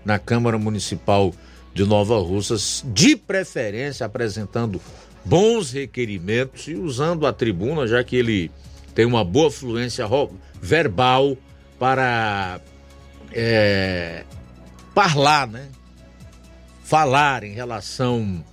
[0.05, 1.34] na Câmara Municipal
[1.73, 4.80] de Nova Russas, de preferência apresentando
[5.27, 8.49] bons requerimentos e usando a tribuna, já que ele
[8.95, 10.05] tem uma boa fluência
[10.61, 11.37] verbal
[11.77, 12.61] para
[13.33, 14.23] é,
[14.95, 15.67] falar, né?
[16.83, 18.43] Falar em relação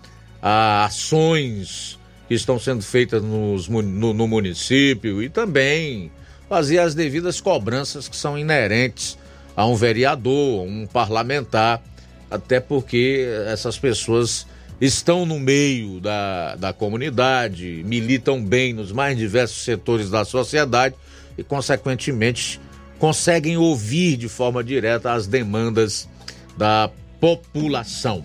[0.42, 6.10] a ações que estão sendo feitas nos, no, no município e também
[6.48, 9.16] fazer as devidas cobranças que são inerentes
[9.56, 11.80] a um vereador, um parlamentar,
[12.28, 14.46] até porque essas pessoas
[14.80, 20.94] estão no meio da, da comunidade, militam bem nos mais diversos setores da sociedade
[21.38, 22.60] e, consequentemente,
[22.98, 26.08] conseguem ouvir de forma direta as demandas
[26.56, 26.90] da
[27.20, 28.24] população.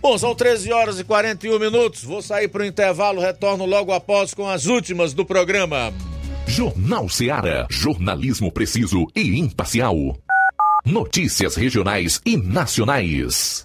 [0.00, 2.04] Bom, são 13 horas e 41 minutos.
[2.04, 5.92] Vou sair para o intervalo, retorno logo após com as últimas do programa.
[6.46, 7.66] Jornal Seara.
[7.70, 9.96] Jornalismo preciso e imparcial.
[10.84, 13.64] Notícias regionais e nacionais.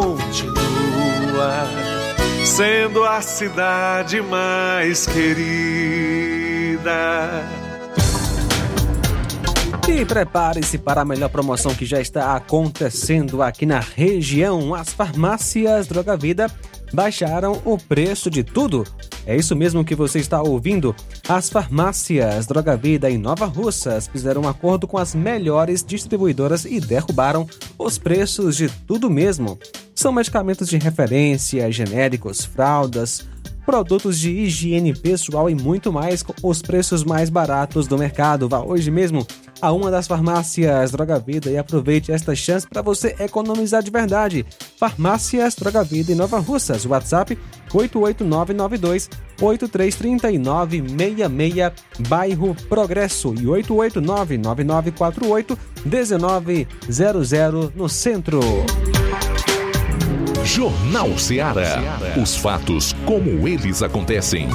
[0.00, 1.68] continua
[2.42, 6.00] sendo a cidade mais querida.
[9.86, 14.74] E prepare-se para a melhor promoção que já está acontecendo aqui na região.
[14.74, 16.50] As farmácias Droga Vida
[16.94, 18.86] baixaram o preço de tudo.
[19.26, 20.96] É isso mesmo que você está ouvindo.
[21.28, 26.80] As farmácias Droga Vida em Nova Russas fizeram um acordo com as melhores distribuidoras e
[26.80, 27.46] derrubaram
[27.78, 29.58] os preços de tudo mesmo.
[30.00, 33.28] São medicamentos de referência, genéricos, fraldas,
[33.66, 38.48] produtos de higiene pessoal e muito mais com os preços mais baratos do mercado.
[38.48, 39.26] Vá hoje mesmo
[39.60, 44.46] a uma das farmácias Droga Vida e aproveite esta chance para você economizar de verdade.
[44.78, 46.86] Farmácias Droga Vida em Nova Russas.
[46.86, 47.36] WhatsApp
[47.70, 58.40] 88992 833966 bairro Progresso e 889 9948 1900 no centro.
[60.44, 61.80] Jornal Seara.
[62.20, 64.48] Os fatos como eles acontecem.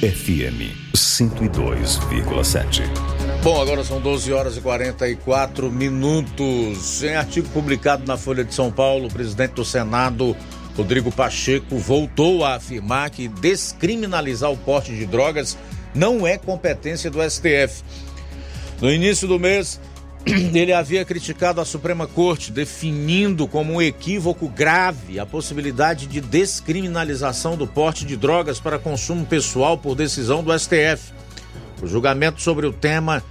[0.00, 2.82] FM 102,7.
[3.42, 7.02] Bom, agora são 12 horas e 44 minutos.
[7.02, 10.36] Em artigo publicado na Folha de São Paulo, o presidente do Senado,
[10.76, 15.58] Rodrigo Pacheco, voltou a afirmar que descriminalizar o porte de drogas
[15.94, 17.82] não é competência do STF.
[18.80, 19.80] No início do mês,
[20.52, 27.56] ele havia criticado a Suprema Corte, definindo como um equívoco grave a possibilidade de descriminalização
[27.56, 31.12] do porte de drogas para consumo pessoal por decisão do STF.
[31.80, 33.22] O julgamento sobre o tema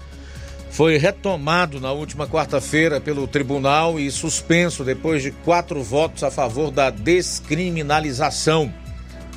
[0.69, 6.71] foi retomado na última quarta-feira pelo tribunal e suspenso depois de quatro votos a favor
[6.71, 8.73] da descriminalização.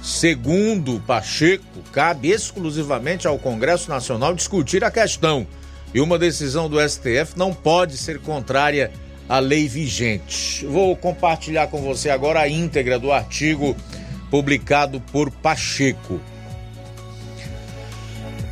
[0.01, 5.45] Segundo Pacheco, cabe exclusivamente ao Congresso Nacional discutir a questão
[5.95, 8.91] e uma decisão do STF não pode ser contrária
[9.29, 10.65] à lei vigente.
[10.67, 13.77] Vou compartilhar com você agora a íntegra do artigo
[14.31, 16.21] publicado por Pacheco.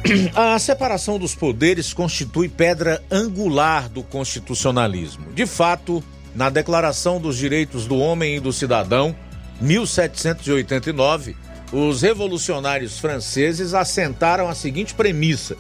[0.34, 5.32] A separação dos poderes constitui pedra angular do constitucionalismo.
[5.32, 6.02] De fato,
[6.34, 9.16] na Declaração dos Direitos do Homem e do Cidadão,
[9.60, 11.36] 1789,
[11.72, 15.56] os revolucionários franceses assentaram a seguinte premissa: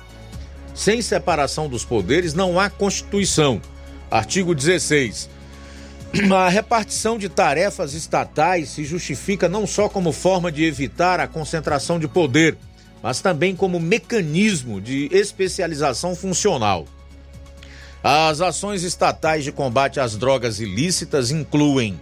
[0.76, 3.60] sem separação dos poderes não há Constituição.
[4.10, 5.28] Artigo 16.
[6.32, 11.98] A repartição de tarefas estatais se justifica não só como forma de evitar a concentração
[11.98, 12.56] de poder,
[13.02, 16.86] mas também como mecanismo de especialização funcional.
[18.04, 21.98] As ações estatais de combate às drogas ilícitas incluem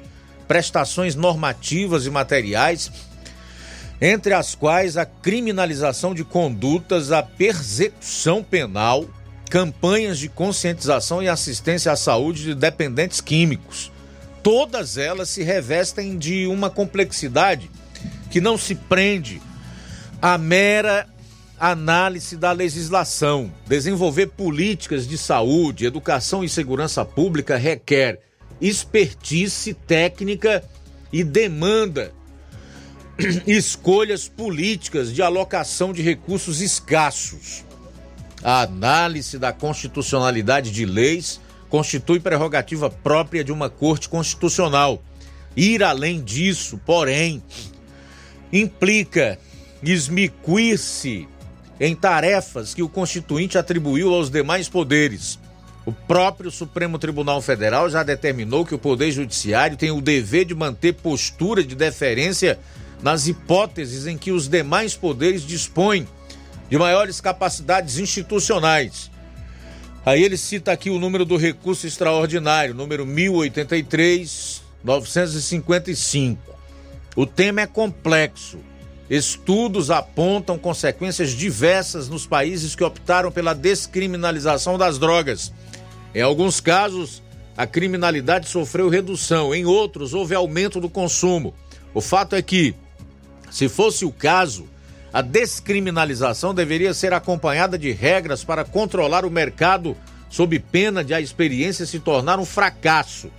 [0.49, 2.91] prestações normativas e materiais
[4.05, 9.07] entre as quais a criminalização de condutas, a persecução penal,
[9.49, 13.91] campanhas de conscientização e assistência à saúde de dependentes químicos.
[14.43, 17.71] Todas elas se revestem de uma complexidade
[18.31, 19.41] que não se prende
[20.21, 21.07] à mera
[21.59, 23.51] análise da legislação.
[23.67, 28.21] Desenvolver políticas de saúde, educação e segurança pública requer
[28.61, 30.63] expertise técnica
[31.11, 32.13] e demanda
[33.47, 37.65] escolhas políticas de alocação de recursos escassos.
[38.43, 45.03] A análise da constitucionalidade de leis constitui prerrogativa própria de uma Corte Constitucional.
[45.57, 47.43] Ir além disso, porém,
[48.53, 49.39] implica
[49.83, 51.29] esmicuir-se
[51.81, 55.39] em tarefas que o Constituinte atribuiu aos demais poderes.
[55.87, 60.55] O próprio Supremo Tribunal Federal já determinou que o Poder Judiciário tem o dever de
[60.55, 62.59] manter postura de deferência
[63.05, 66.09] nas hipóteses em que os demais poderes dispõem
[66.71, 69.11] de maiores capacidades institucionais.
[70.07, 76.41] Aí ele cita aqui o número do recurso extraordinário, número 1083 955.
[77.15, 78.59] O tema é complexo.
[79.11, 85.53] Estudos apontam consequências diversas nos países que optaram pela descriminalização das drogas.
[86.15, 87.23] Em alguns casos,
[87.55, 91.53] a criminalidade sofreu redução, em outros, houve aumento do consumo.
[91.93, 92.75] O fato é que,
[93.55, 94.69] se fosse o caso,
[95.13, 99.97] a descriminalização deveria ser acompanhada de regras para controlar o mercado,
[100.29, 103.31] sob pena de a experiência se tornar um fracasso.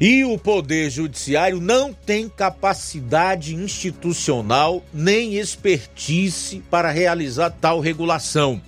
[0.00, 8.62] E o Poder Judiciário não tem capacidade institucional nem expertise para realizar tal regulação.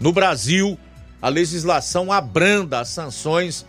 [0.00, 0.76] No Brasil,
[1.22, 3.64] a legislação abranda as sanções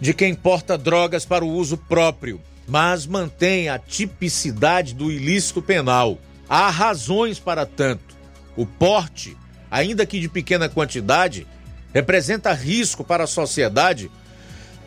[0.00, 6.18] de quem porta drogas para o uso próprio, mas mantém a tipicidade do ilícito penal.
[6.48, 8.16] Há razões para tanto.
[8.56, 9.36] O porte,
[9.70, 11.46] ainda que de pequena quantidade,
[11.92, 14.10] representa risco para a sociedade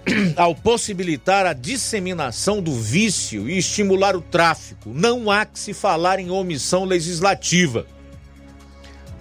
[0.35, 4.91] ao possibilitar a disseminação do vício e estimular o tráfico.
[4.93, 7.85] Não há que se falar em omissão legislativa.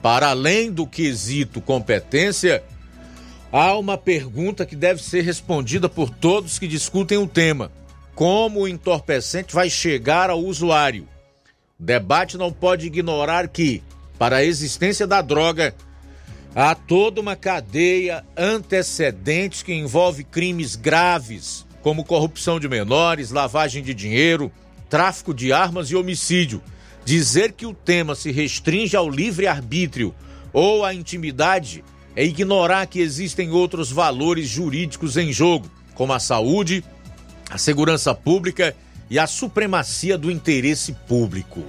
[0.02, 2.62] Para além do quesito competência,
[3.52, 7.70] há uma pergunta que deve ser respondida por todos que discutem o tema:
[8.18, 11.06] como o entorpecente vai chegar ao usuário?
[11.78, 13.80] O debate não pode ignorar que,
[14.18, 15.72] para a existência da droga,
[16.52, 23.94] há toda uma cadeia antecedente que envolve crimes graves, como corrupção de menores, lavagem de
[23.94, 24.50] dinheiro,
[24.90, 26.60] tráfico de armas e homicídio.
[27.04, 30.12] Dizer que o tema se restringe ao livre-arbítrio
[30.52, 31.84] ou à intimidade
[32.16, 36.82] é ignorar que existem outros valores jurídicos em jogo, como a saúde,
[37.50, 38.74] a segurança pública
[39.10, 41.64] e a supremacia do interesse público.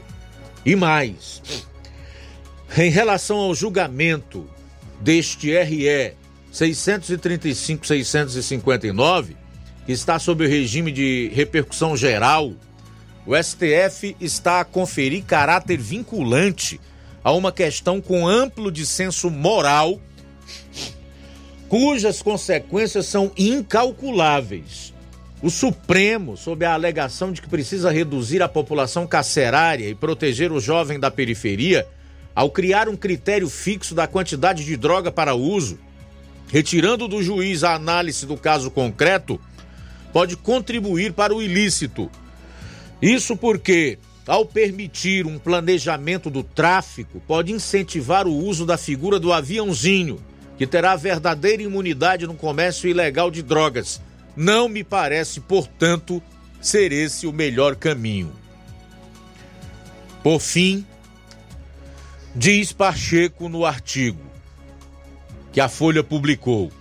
[0.66, 1.42] E mais,
[2.78, 4.46] em relação ao julgamento
[5.00, 6.14] deste RE
[6.54, 9.36] 635-659,
[9.86, 12.54] que está sob o regime de repercussão geral,
[13.26, 16.80] o STF está a conferir caráter vinculante
[17.24, 20.02] a uma questão com amplo dissenso moral,
[21.68, 24.94] cujas consequências são incalculáveis.
[25.42, 30.60] O Supremo, sob a alegação de que precisa reduzir a população carcerária e proteger o
[30.60, 31.88] jovem da periferia,
[32.36, 35.80] ao criar um critério fixo da quantidade de droga para uso,
[36.50, 39.40] retirando do juiz a análise do caso concreto,
[40.12, 42.12] pode contribuir para o ilícito.
[43.02, 43.98] Isso porque,
[44.28, 50.20] ao permitir um planejamento do tráfico, pode incentivar o uso da figura do aviãozinho,
[50.58, 54.02] que terá verdadeira imunidade no comércio ilegal de drogas
[54.40, 56.24] não me parece, portanto,
[56.62, 58.32] ser esse o melhor caminho.
[60.24, 60.86] Por fim,
[62.34, 64.22] diz Pacheco no artigo
[65.52, 66.72] que a Folha publicou: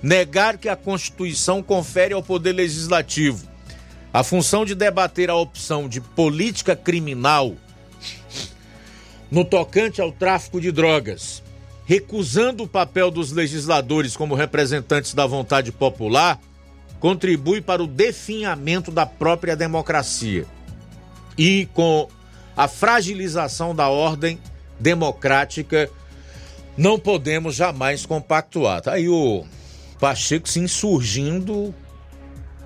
[0.00, 3.44] negar que a Constituição confere ao Poder Legislativo
[4.12, 7.56] a função de debater a opção de política criminal
[9.28, 11.42] no tocante ao tráfico de drogas,
[11.84, 16.40] recusando o papel dos legisladores como representantes da vontade popular
[17.00, 20.46] contribui para o definhamento da própria democracia
[21.36, 22.06] e com
[22.56, 24.38] a fragilização da ordem
[24.78, 25.90] democrática
[26.76, 28.82] não podemos jamais compactuar.
[28.82, 29.44] Tá aí o
[29.98, 31.74] Pacheco se insurgindo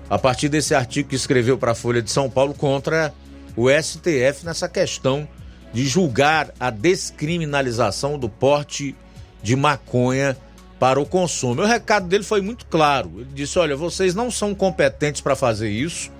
[0.09, 3.13] a partir desse artigo que escreveu para a Folha de São Paulo contra
[3.55, 5.27] o STF nessa questão
[5.73, 8.95] de julgar a descriminalização do porte
[9.41, 10.37] de maconha
[10.79, 11.61] para o consumo.
[11.61, 13.11] O recado dele foi muito claro.
[13.17, 16.11] Ele disse: olha, vocês não são competentes para fazer isso,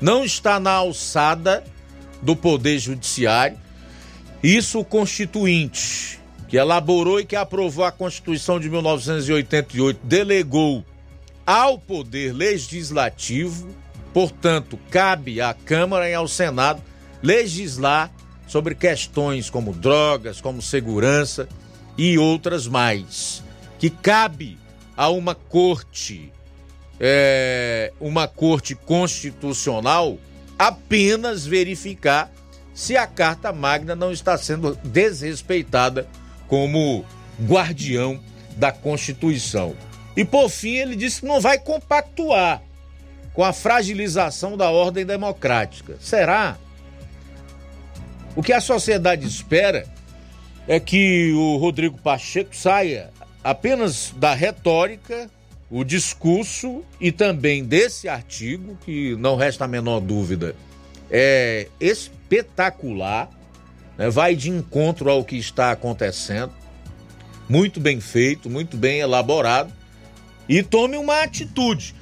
[0.00, 1.64] não está na alçada
[2.22, 3.58] do Poder Judiciário.
[4.42, 10.84] Isso o Constituinte, que elaborou e que aprovou a Constituição de 1988, delegou
[11.46, 13.68] ao Poder Legislativo,
[14.14, 16.82] portanto, cabe à Câmara e ao Senado
[17.22, 18.10] legislar
[18.46, 21.48] sobre questões como drogas, como segurança
[21.96, 23.44] e outras mais,
[23.80, 24.58] que cabe
[24.94, 26.30] a uma corte,
[27.00, 30.18] é, uma corte constitucional,
[30.58, 32.30] apenas verificar
[32.74, 36.06] se a Carta Magna não está sendo desrespeitada
[36.46, 37.06] como
[37.42, 38.20] guardião
[38.58, 39.74] da Constituição.
[40.14, 42.62] E por fim, ele disse que não vai compactuar
[43.32, 45.96] com a fragilização da ordem democrática.
[45.98, 46.58] Será?
[48.36, 49.86] O que a sociedade espera
[50.68, 53.10] é que o Rodrigo Pacheco saia
[53.42, 55.30] apenas da retórica,
[55.70, 60.54] o discurso e também desse artigo, que não resta a menor dúvida,
[61.10, 63.30] é espetacular,
[63.96, 64.10] né?
[64.10, 66.52] vai de encontro ao que está acontecendo,
[67.48, 69.72] muito bem feito, muito bem elaborado,
[70.48, 71.94] e tome uma atitude.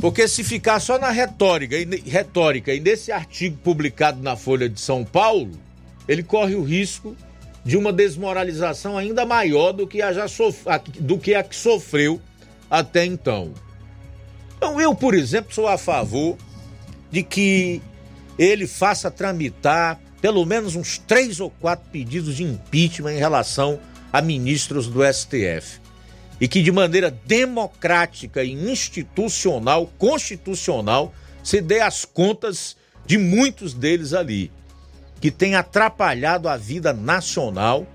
[0.00, 4.80] Porque se ficar só na retórica e, retórica e nesse artigo publicado na Folha de
[4.80, 5.52] São Paulo,
[6.06, 7.16] ele corre o risco
[7.64, 10.64] de uma desmoralização ainda maior do que a, já sof...
[11.00, 12.20] do que, a que sofreu
[12.70, 13.54] até então.
[14.56, 16.36] Então, eu, por exemplo, sou a favor
[17.10, 17.80] de que
[18.38, 23.78] ele faça tramitar pelo menos uns três ou quatro pedidos de impeachment em relação
[24.12, 25.80] a ministros do STF
[26.40, 32.76] e que de maneira democrática e institucional, constitucional, se dê as contas
[33.06, 34.50] de muitos deles ali,
[35.24, 37.86] que tem atrapalhado a vida nacional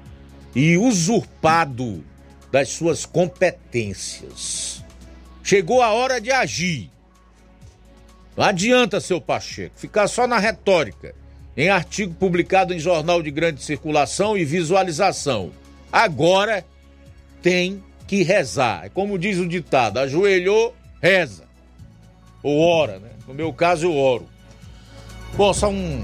[0.56, 2.04] e usurpado
[2.52, 4.84] das suas competências.
[5.44, 6.90] Chegou a hora de agir.
[8.36, 11.14] Não adianta, seu Pacheco, ficar só na retórica,
[11.56, 15.52] em artigo publicado em jornal de grande circulação e visualização.
[15.92, 16.66] Agora
[17.44, 18.86] tem que rezar.
[18.86, 21.44] É como diz o ditado: ajoelhou, reza.
[22.42, 23.12] Ou ora, né?
[23.28, 24.28] No meu caso, eu oro.
[25.38, 26.02] Bom, são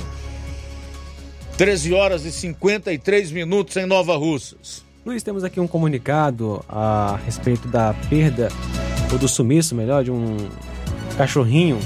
[1.58, 4.84] 13 horas e 53 minutos em Nova Russas.
[5.06, 8.50] Luiz, temos aqui um comunicado a respeito da perda,
[9.10, 10.36] ou do sumiço, melhor, de um
[11.18, 11.80] cachorrinho.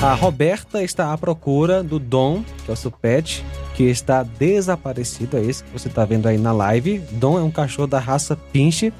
[0.00, 3.44] A Roberta está à procura do Dom, que é o seu pet,
[3.74, 7.00] que está desaparecido, é esse que você está vendo aí na live.
[7.12, 8.90] Dom é um cachorro da raça Pinche,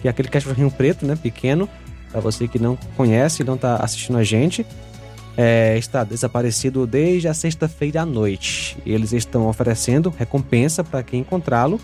[0.00, 1.68] que é aquele cachorrinho preto, né, pequeno.
[2.12, 4.64] Para você que não conhece, não está assistindo a gente,
[5.40, 8.76] é, está desaparecido desde a sexta-feira à noite.
[8.84, 11.80] Eles estão oferecendo recompensa para quem encontrá-lo.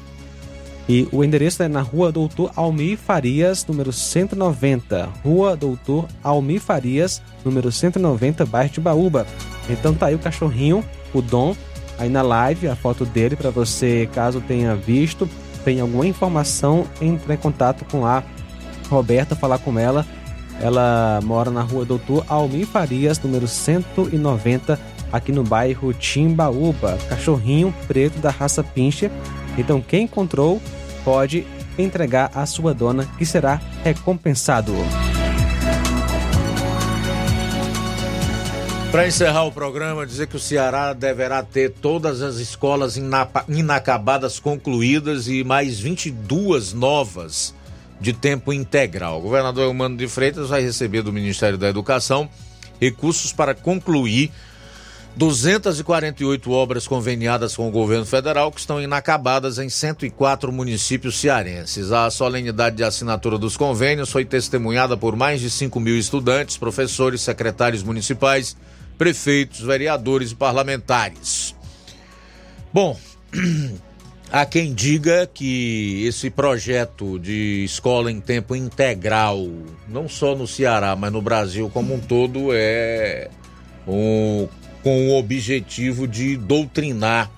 [0.88, 5.08] E o endereço é na Rua Doutor Almir Farias, número 190.
[5.22, 9.24] Rua Doutor Almir Farias, número 190, bairro de Baúba.
[9.70, 11.56] Então tá aí o cachorrinho, o Dom,
[11.96, 15.30] aí na live a foto dele para você, caso tenha visto,
[15.64, 18.22] tem alguma informação, entrar em contato com a
[18.90, 20.04] Roberta, falar com ela.
[20.60, 24.78] Ela mora na rua Doutor Almir Farias, número 190,
[25.12, 26.98] aqui no bairro Timbaúba.
[27.08, 29.10] Cachorrinho preto da raça Pincher.
[29.58, 30.60] Então, quem encontrou
[31.04, 31.46] pode
[31.78, 34.72] entregar à sua dona, que será recompensado.
[38.90, 42.96] Para encerrar o programa, dizer que o Ceará deverá ter todas as escolas
[43.48, 47.52] inacabadas concluídas e mais 22 novas
[48.00, 49.18] de tempo integral.
[49.18, 52.28] O governador Humano de Freitas vai receber do Ministério da Educação
[52.80, 54.30] recursos para concluir
[55.16, 61.92] 248 obras conveniadas com o governo federal que estão inacabadas em 104 municípios cearenses.
[61.92, 67.20] A solenidade de assinatura dos convênios foi testemunhada por mais de 5 mil estudantes, professores,
[67.20, 68.56] secretários municipais
[68.98, 71.54] prefeitos, vereadores e parlamentares.
[72.72, 72.98] Bom,
[74.34, 79.46] há quem diga que esse projeto de escola em tempo integral,
[79.86, 83.30] não só no Ceará, mas no Brasil como um todo, é
[83.86, 84.48] um,
[84.82, 87.30] com o objetivo de doutrinar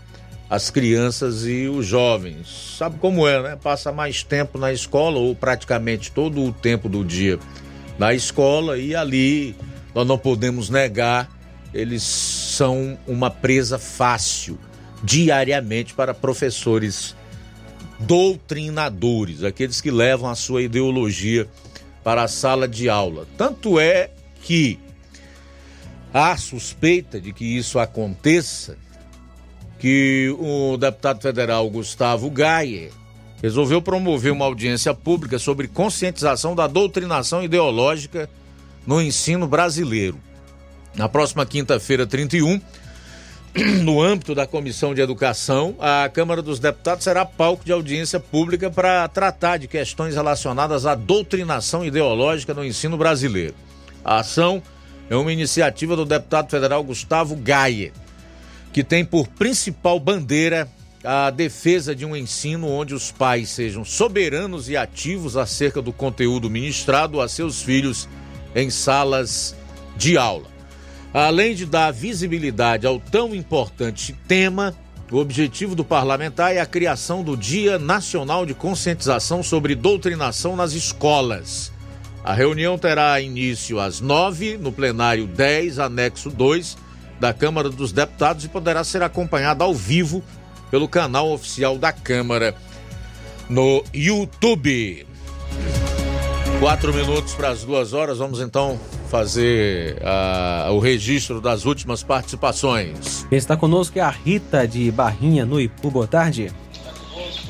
[0.49, 2.77] as crianças e os jovens.
[2.79, 3.59] Sabe como é, né?
[3.63, 7.39] Passa mais tempo na escola, ou praticamente todo o tempo do dia
[7.99, 9.55] na escola, e ali
[9.95, 11.37] nós não podemos negar
[11.75, 14.59] eles são uma presa fácil
[15.03, 17.15] diariamente para professores
[17.99, 21.49] doutrinadores, aqueles que levam a sua ideologia
[22.05, 23.27] para a sala de aula.
[23.37, 24.11] Tanto é
[24.43, 24.79] que
[26.13, 28.77] há suspeita de que isso aconteça,
[29.79, 32.91] que o deputado federal Gustavo Gaia
[33.43, 38.31] resolveu promover uma audiência pública sobre conscientização da doutrinação ideológica
[38.87, 40.19] no ensino brasileiro.
[40.95, 42.61] Na próxima quinta-feira, 31,
[43.83, 48.71] no âmbito da Comissão de Educação, a Câmara dos Deputados será palco de audiência pública
[48.71, 53.55] para tratar de questões relacionadas à doutrinação ideológica no ensino brasileiro.
[54.05, 54.63] A ação
[55.09, 57.93] é uma iniciativa do deputado federal Gustavo Gaia,
[58.75, 60.69] que tem por principal bandeira
[61.03, 66.51] a defesa de um ensino onde os pais sejam soberanos e ativos acerca do conteúdo
[66.51, 68.07] ministrado a seus filhos
[68.55, 69.57] em salas
[69.97, 70.56] de aula.
[71.17, 74.75] Além de dar visibilidade ao tão importante tema,
[75.11, 80.75] o objetivo do parlamentar é a criação do Dia Nacional de Conscientização sobre Doutrinação nas
[80.75, 81.73] Escolas.
[82.23, 86.77] A reunião terá início às nove, no plenário 10, anexo 2
[87.19, 90.23] da Câmara dos Deputados e poderá ser acompanhada ao vivo
[90.71, 92.55] pelo canal oficial da Câmara
[93.49, 95.07] no YouTube.
[96.61, 103.25] Quatro minutos para as duas horas, vamos então fazer uh, o registro das últimas participações.
[103.29, 105.91] Quem está conosco é a Rita de Barrinha, no Ipu.
[105.91, 106.53] Boa tarde.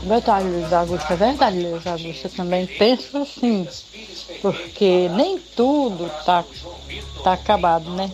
[0.03, 1.13] Boa tarde, Luiz Augusto.
[1.13, 2.27] É verdade, Luiz Augusto.
[2.27, 3.69] Eu também penso assim,
[4.43, 6.45] porque nem tudo tá,
[7.23, 8.11] tá acabado, né?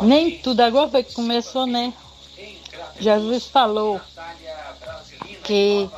[0.00, 0.60] Nem tudo.
[0.60, 1.92] Agora foi que começou, né?
[3.00, 4.00] Jesus falou
[5.42, 5.90] que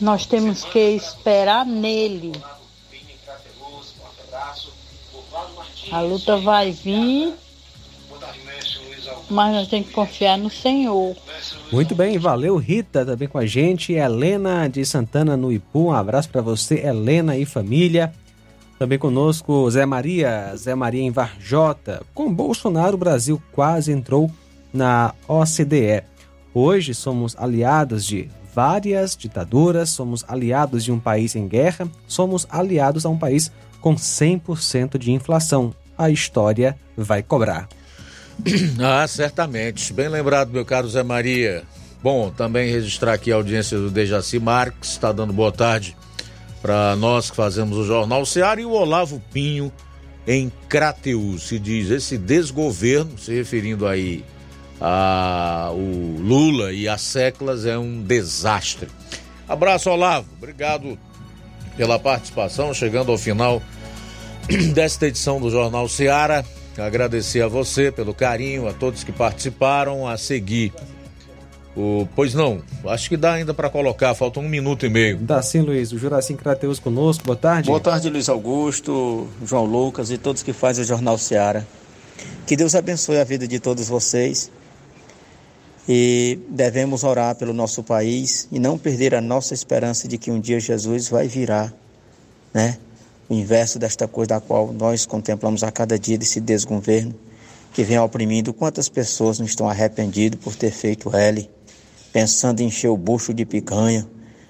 [0.00, 2.32] nós temos que esperar nele.
[5.90, 7.34] A luta vai vir,
[9.30, 11.16] mas nós temos que confiar no Senhor.
[11.72, 13.92] Muito bem, valeu Rita também com a gente.
[13.92, 18.12] Helena de Santana no Ipu, um abraço para você, Helena e família.
[18.78, 22.02] Também conosco Zé Maria, Zé Maria em Varjota.
[22.12, 24.30] Com Bolsonaro, o Brasil quase entrou
[24.72, 26.02] na OCDE.
[26.52, 33.04] Hoje somos aliados de várias ditaduras, somos aliados de um país em guerra, somos aliados
[33.04, 33.52] a um país
[33.82, 35.74] com 100% de inflação.
[35.98, 37.68] A história vai cobrar.
[38.80, 39.92] Ah, certamente.
[39.92, 41.64] Bem lembrado, meu caro Zé Maria.
[42.02, 45.96] Bom, também registrar aqui a audiência do Dejaci Marques, está dando boa tarde
[46.62, 49.72] para nós que fazemos o Jornal Seara e o Olavo Pinho
[50.26, 51.48] em Crateus.
[51.48, 54.24] Se diz esse desgoverno, se referindo aí
[54.80, 58.88] a o Lula e as Seclas, é um desastre.
[59.48, 60.28] Abraço, Olavo.
[60.36, 60.98] Obrigado
[61.76, 63.62] pela participação, chegando ao final
[64.74, 66.44] desta edição do Jornal Seara.
[66.76, 70.72] Agradecer a você pelo carinho, a todos que participaram, a seguir.
[71.74, 75.18] O, pois não, acho que dá ainda para colocar, falta um minuto e meio.
[75.18, 75.92] Dá sim, Luiz.
[75.92, 77.68] O Juracim Crateus conosco, boa tarde.
[77.68, 81.66] Boa tarde, Luiz Augusto, João Lucas e todos que fazem o Jornal Seara.
[82.46, 84.50] Que Deus abençoe a vida de todos vocês.
[85.88, 90.40] E devemos orar pelo nosso país e não perder a nossa esperança de que um
[90.40, 91.72] dia Jesus vai virar,
[92.52, 92.78] né?
[93.28, 97.14] o inverso desta coisa da qual nós contemplamos a cada dia desse desgoverno
[97.72, 98.52] que vem oprimindo.
[98.52, 101.48] Quantas pessoas não estão arrependidas por ter feito L,
[102.12, 104.08] pensando em encher o bucho de picanha,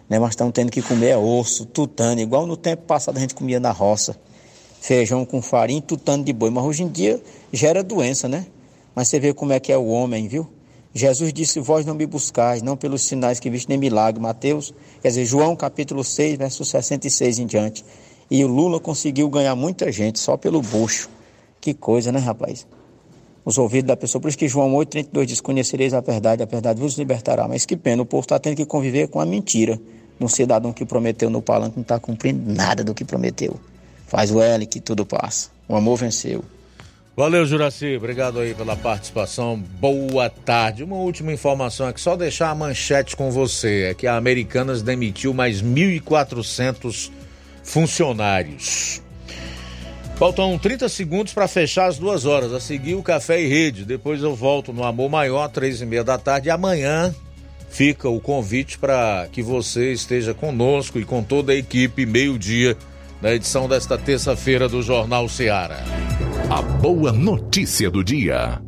[0.09, 0.19] né?
[0.19, 3.73] mas estão tendo que comer osso, tutano, igual no tempo passado a gente comia na
[3.73, 4.17] roça.
[4.81, 7.21] Feijão com farinha, tutano de boi, mas hoje em dia
[7.53, 8.47] gera doença, né?
[8.95, 10.49] Mas você vê como é que é o homem, viu?
[10.97, 14.21] Jesus disse: Vós não me buscais, não pelos sinais que viste nem milagre.
[14.21, 17.85] Mateus, quer dizer, João capítulo 6, verso 66 em diante.
[18.31, 21.11] E o Lula conseguiu ganhar muita gente só pelo bucho.
[21.61, 22.67] Que coisa, né, rapaz?
[23.45, 24.23] Os ouvidos da pessoa.
[24.23, 27.47] Por isso que João 8,32 diz: Conhecereis a verdade, a verdade vos libertará.
[27.47, 29.79] Mas que pena, o povo está tendo que conviver com a mentira.
[30.19, 33.61] Um cidadão que prometeu no palanque não está cumprindo nada do que prometeu.
[34.07, 35.51] Faz o L que tudo passa.
[35.69, 36.43] O amor venceu.
[37.17, 37.97] Valeu, Juraci.
[37.97, 39.59] Obrigado aí pela participação.
[39.81, 40.85] Boa tarde.
[40.85, 43.85] Uma última informação aqui, só deixar a manchete com você.
[43.91, 47.11] É que a Americanas demitiu mais 1.400
[47.63, 49.01] funcionários.
[50.17, 52.53] Faltam 30 segundos para fechar as duas horas.
[52.53, 53.87] A seguir o Café e Rede.
[53.87, 56.49] Depois eu volto no Amor Maior, três e meia da tarde.
[56.49, 57.15] E amanhã
[57.71, 62.77] fica o convite para que você esteja conosco e com toda a equipe, meio-dia,
[63.27, 65.83] na edição desta terça-feira do Jornal Seara.
[66.49, 68.63] A boa notícia do dia.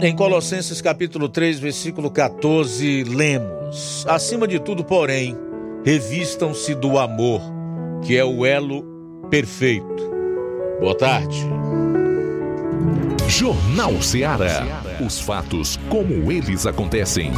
[0.00, 5.36] Em Colossenses capítulo 3, versículo 14, lemos: Acima de tudo, porém,
[5.84, 7.42] revistam-se do amor,
[8.00, 8.82] que é o elo
[9.28, 10.10] perfeito.
[10.80, 11.36] Boa tarde.
[13.28, 14.82] Jornal Ceará.
[15.06, 17.30] Os fatos como eles acontecem.